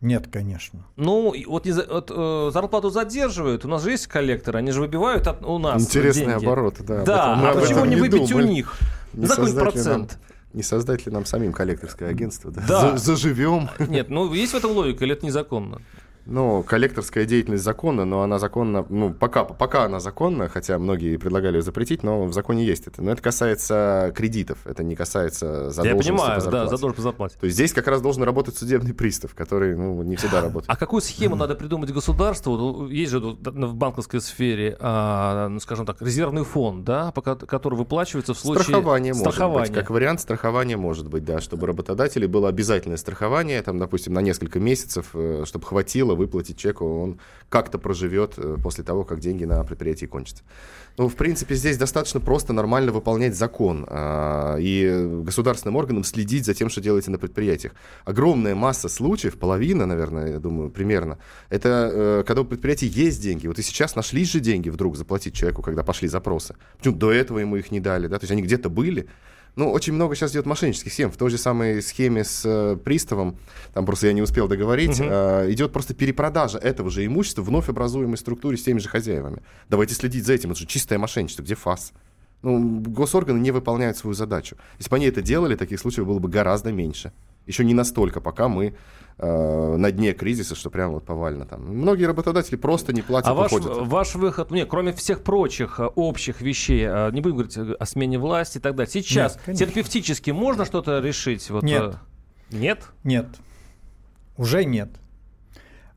Нет, 0.00 0.28
конечно. 0.32 0.86
Ну, 0.96 1.34
вот, 1.46 1.66
не 1.66 1.72
за- 1.72 1.86
вот, 1.86 2.10
э, 2.10 2.50
зарплату 2.54 2.88
задерживают, 2.88 3.66
у 3.66 3.68
нас 3.68 3.82
же 3.82 3.90
есть 3.90 4.06
коллекторы, 4.06 4.58
они 4.58 4.70
же 4.70 4.80
выбивают 4.80 5.26
от- 5.26 5.44
у 5.44 5.58
нас 5.58 5.82
Интересный 5.82 6.24
деньги. 6.26 6.44
оборот, 6.46 6.76
да. 6.78 7.02
Да, 7.04 7.50
а 7.50 7.52
почему 7.54 7.80
этом 7.80 7.90
не 7.90 7.96
выбить 7.96 8.22
у 8.22 8.28
думали. 8.28 8.48
них? 8.48 8.74
Не 9.12 9.26
какой-нибудь 9.26 9.54
создать 9.58 9.74
ли 9.76 9.82
нам- 9.82 10.00
процент? 10.06 10.18
Не 10.52 10.62
создать 10.62 11.06
ли 11.06 11.12
нам 11.12 11.24
самим 11.26 11.52
коллекторское 11.52 12.08
агентство? 12.08 12.50
Да. 12.50 12.62
Да. 12.66 12.96
За- 12.96 13.04
Заживем. 13.14 13.68
Нет, 13.78 14.08
ну 14.10 14.32
есть 14.34 14.52
в 14.52 14.56
этом 14.56 14.72
логика 14.72 15.04
или 15.04 15.12
это 15.14 15.24
незаконно? 15.26 15.80
Ну, 16.26 16.62
коллекторская 16.62 17.24
деятельность 17.24 17.64
законна, 17.64 18.04
но 18.04 18.22
она 18.22 18.38
законна, 18.38 18.84
ну, 18.88 19.12
пока, 19.12 19.44
пока 19.44 19.84
она 19.84 20.00
законна, 20.00 20.48
хотя 20.48 20.78
многие 20.78 21.16
предлагали 21.16 21.56
ее 21.56 21.62
запретить, 21.62 22.02
но 22.02 22.24
в 22.24 22.32
законе 22.32 22.64
есть 22.64 22.86
это. 22.86 23.02
Но 23.02 23.10
это 23.10 23.22
касается 23.22 24.12
кредитов, 24.14 24.58
это 24.66 24.82
не 24.82 24.94
касается 24.94 25.46
Я 25.46 25.70
задолженности 25.70 26.08
понимаю, 26.08 26.40
по 26.40 26.50
да, 26.50 26.64
задолженность 26.64 26.96
по 26.96 27.02
зарплате. 27.02 27.36
То 27.40 27.46
есть 27.46 27.56
здесь 27.56 27.72
как 27.72 27.86
раз 27.88 28.00
должен 28.00 28.22
работать 28.22 28.56
судебный 28.56 28.94
пристав, 28.94 29.34
который, 29.34 29.76
ну, 29.76 30.02
не 30.02 30.16
всегда 30.16 30.40
работает. 30.42 30.70
А 30.70 30.76
какую 30.76 31.00
схему 31.00 31.36
надо 31.36 31.54
придумать 31.54 31.90
государству? 31.92 32.56
Вот 32.56 32.90
Есть 32.90 33.10
же 33.12 33.20
в 33.20 33.74
банковской 33.74 34.20
сфере, 34.20 34.76
а, 34.80 35.48
ну, 35.48 35.60
скажем 35.60 35.86
так, 35.86 36.00
резервный 36.00 36.44
фонд, 36.44 36.84
да, 36.84 37.12
который 37.12 37.76
выплачивается 37.76 38.34
в 38.34 38.38
случае 38.38 38.64
Страхование 38.64 39.12
может 39.12 39.32
страхования. 39.34 39.68
быть. 39.68 39.78
Как 39.78 39.90
вариант, 39.90 40.20
страхование 40.20 40.76
может 40.76 41.08
быть, 41.08 41.24
да, 41.24 41.40
чтобы 41.40 41.66
работодателей 41.66 42.26
было 42.26 42.48
обязательное 42.48 42.96
страхование, 42.96 43.62
там, 43.62 43.78
допустим, 43.78 44.12
на 44.12 44.20
несколько 44.20 44.60
месяцев, 44.60 45.10
э, 45.14 45.44
чтобы 45.46 45.66
хватило 45.66 46.14
выплатить 46.20 46.56
чеку, 46.56 46.84
он 47.02 47.18
как-то 47.48 47.78
проживет 47.78 48.34
э, 48.36 48.56
после 48.62 48.84
того, 48.84 49.04
как 49.04 49.20
деньги 49.20 49.44
на 49.44 49.64
предприятии 49.64 50.06
кончатся. 50.06 50.42
Ну, 50.96 51.08
в 51.08 51.14
принципе, 51.14 51.54
здесь 51.54 51.78
достаточно 51.78 52.20
просто 52.20 52.52
нормально 52.52 52.92
выполнять 52.92 53.34
закон 53.34 53.86
а, 53.88 54.56
и 54.58 55.22
государственным 55.24 55.76
органам 55.76 56.04
следить 56.04 56.44
за 56.44 56.54
тем, 56.54 56.68
что 56.68 56.80
делаете 56.80 57.10
на 57.10 57.18
предприятиях. 57.18 57.72
Огромная 58.04 58.54
масса 58.54 58.88
случаев, 58.88 59.38
половина, 59.38 59.86
наверное, 59.86 60.32
я 60.32 60.38
думаю, 60.38 60.70
примерно, 60.70 61.18
это 61.48 61.90
э, 61.92 62.24
когда 62.26 62.42
у 62.42 62.44
предприятий 62.44 62.86
есть 62.86 63.22
деньги. 63.22 63.46
Вот 63.46 63.58
и 63.58 63.62
сейчас 63.62 63.96
нашлись 63.96 64.30
же 64.30 64.40
деньги 64.40 64.68
вдруг 64.68 64.96
заплатить 64.96 65.34
человеку, 65.34 65.62
когда 65.62 65.82
пошли 65.82 66.08
запросы. 66.08 66.54
Почему 66.76 66.96
до 66.96 67.10
этого 67.12 67.38
ему 67.38 67.56
их 67.56 67.70
не 67.70 67.80
дали, 67.80 68.06
да? 68.06 68.18
То 68.18 68.24
есть 68.24 68.32
они 68.32 68.42
где-то 68.42 68.68
были, 68.68 69.08
ну, 69.56 69.70
очень 69.70 69.92
много 69.92 70.14
сейчас 70.14 70.32
идет 70.32 70.46
мошеннических 70.46 70.92
схем. 70.92 71.10
В 71.10 71.16
той 71.16 71.30
же 71.30 71.38
самой 71.38 71.82
схеме 71.82 72.24
с 72.24 72.42
э, 72.44 72.76
приставом, 72.76 73.36
там 73.74 73.84
просто 73.84 74.06
я 74.06 74.12
не 74.12 74.22
успел 74.22 74.48
договорить, 74.48 75.00
э, 75.00 75.50
идет 75.50 75.72
просто 75.72 75.94
перепродажа 75.94 76.58
этого 76.58 76.90
же 76.90 77.04
имущества 77.04 77.42
в 77.42 77.46
вновь 77.46 77.68
образуемой 77.68 78.16
структуре 78.16 78.56
с 78.56 78.62
теми 78.62 78.78
же 78.78 78.88
хозяевами. 78.88 79.42
Давайте 79.68 79.94
следить 79.94 80.24
за 80.24 80.34
этим. 80.34 80.50
Это 80.52 80.60
же 80.60 80.66
чистое 80.66 80.98
мошенничество. 80.98 81.42
Где 81.42 81.54
ФАС? 81.54 81.92
Ну, 82.42 82.80
госорганы 82.80 83.38
не 83.38 83.50
выполняют 83.50 83.96
свою 83.96 84.14
задачу. 84.14 84.56
Если 84.78 84.88
бы 84.88 84.96
они 84.96 85.06
это 85.06 85.20
делали, 85.20 85.56
таких 85.56 85.78
случаев 85.78 86.06
было 86.06 86.18
бы 86.18 86.28
гораздо 86.28 86.72
меньше. 86.72 87.12
Еще 87.46 87.64
не 87.64 87.74
настолько, 87.74 88.20
пока 88.20 88.48
мы 88.48 88.74
э, 89.22 89.76
на 89.76 89.92
дне 89.92 90.12
кризиса, 90.12 90.54
что 90.54 90.70
прям 90.70 90.92
вот 90.92 91.04
повально 91.04 91.44
там. 91.46 91.62
Многие 91.62 92.04
работодатели 92.06 92.56
просто 92.56 92.92
не 92.92 93.02
платят, 93.02 93.28
А 93.28 93.34
ваш, 93.34 93.52
уходят. 93.52 93.86
ваш 93.86 94.14
выход, 94.14 94.50
не, 94.50 94.64
кроме 94.66 94.92
всех 94.92 95.22
прочих 95.22 95.78
а, 95.80 95.88
общих 95.88 96.40
вещей, 96.40 96.84
а, 96.88 97.10
не 97.10 97.20
будем 97.20 97.36
говорить 97.36 97.56
э, 97.56 97.74
о 97.78 97.86
смене 97.86 98.18
власти 98.18 98.58
и 98.58 98.60
так 98.60 98.74
далее, 98.74 98.90
сейчас 98.90 99.34
Нет, 99.34 99.42
конечно. 99.44 99.66
терапевтически 99.66 100.30
можно 100.30 100.64
что-то 100.64 101.00
решить? 101.00 101.48
Вот, 101.50 101.62
Нет. 101.62 101.94
э, 102.50 102.56
Нет? 102.56 102.84
Нет. 103.04 103.26
Уже 104.36 104.64
нет. 104.64 104.90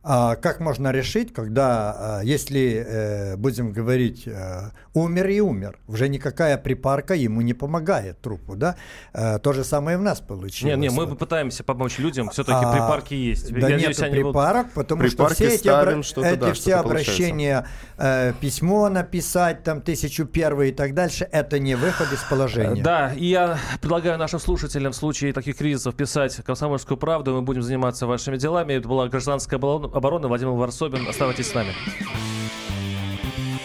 А 0.06 0.36
как 0.36 0.60
можно 0.60 0.92
решить, 0.92 1.34
когда, 1.34 1.96
а, 1.98 2.22
если, 2.24 2.86
э, 2.86 3.38
будем 3.38 3.72
говорить, 3.72 4.24
э, 4.28 4.72
умер 4.94 5.28
и 5.30 5.39
умер, 5.39 5.80
уже 5.88 6.10
никакая 6.10 6.58
припарка 6.58 7.13
ему 7.13 7.39
не 7.39 7.54
помогает 7.54 8.20
трупу, 8.20 8.58
да? 8.58 8.76
Э, 9.13 9.39
то 9.39 9.54
же 9.54 9.63
самое 9.63 9.96
и 9.96 10.00
в 10.00 10.04
нас 10.04 10.20
получилось. 10.20 10.76
Не, 10.76 10.82
не, 10.82 10.89
мы 10.89 11.08
пытаемся 11.16 11.63
помочь 11.63 12.00
людям, 12.00 12.30
все-таки 12.32 12.66
А, 12.66 12.72
припарки 12.74 13.13
есть. 13.13 13.54
Да 13.54 13.60
Я 13.70 13.78
нет 13.78 13.88
надеюсь, 13.88 14.00
они 14.02 14.20
будут- 14.20 14.34
припарок, 14.34 14.72
потому 14.74 15.02
Припарки 15.04 15.36
что 15.36 15.46
все 15.46 15.56
эти, 15.56 15.60
ставим, 15.62 16.00
обра- 16.00 16.04
что-то, 16.04 16.28
эти 16.28 16.39
да, 16.39 16.54
все 16.54 16.62
что-то 16.62 16.84
получается. 16.84 17.13
обращения, 17.13 17.68
э, 17.98 18.34
письмо 18.42 18.89
написать, 18.89 19.63
там, 19.63 19.82
тысячу 19.82 20.26
первый 20.26 20.72
и 20.72 20.74
так 20.74 20.94
дальше, 20.96 21.30
это 21.32 21.60
не 21.60 21.76
выход 21.76 22.12
из 22.12 22.22
положения. 22.24 22.84
Да, 22.84 23.13
и 23.13 23.28
я 23.28 23.58
предлагаю 23.80 24.18
нашим 24.20 24.39
слушателям 24.42 24.92
в 24.92 24.96
случае 24.98 25.32
таких 25.32 25.56
кризисов 25.56 25.96
писать 25.96 26.36
«Комсомольскую 26.46 26.98
правду», 26.98 27.34
мы 27.34 27.42
будем 27.42 27.62
заниматься 27.62 28.06
вашими 28.06 28.36
делами. 28.36 28.74
Это 28.74 28.89
была 28.89 29.08
гражданская 29.08 29.58
оборона, 29.58 29.93
оборона 29.94 30.28
Владимир 30.28 30.54
Варсобин. 30.54 31.08
Оставайтесь 31.08 31.48
с 31.48 31.54
нами. 31.54 31.74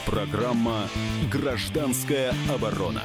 Программа 0.06 0.88
«Гражданская 1.30 2.32
оборона». 2.54 3.02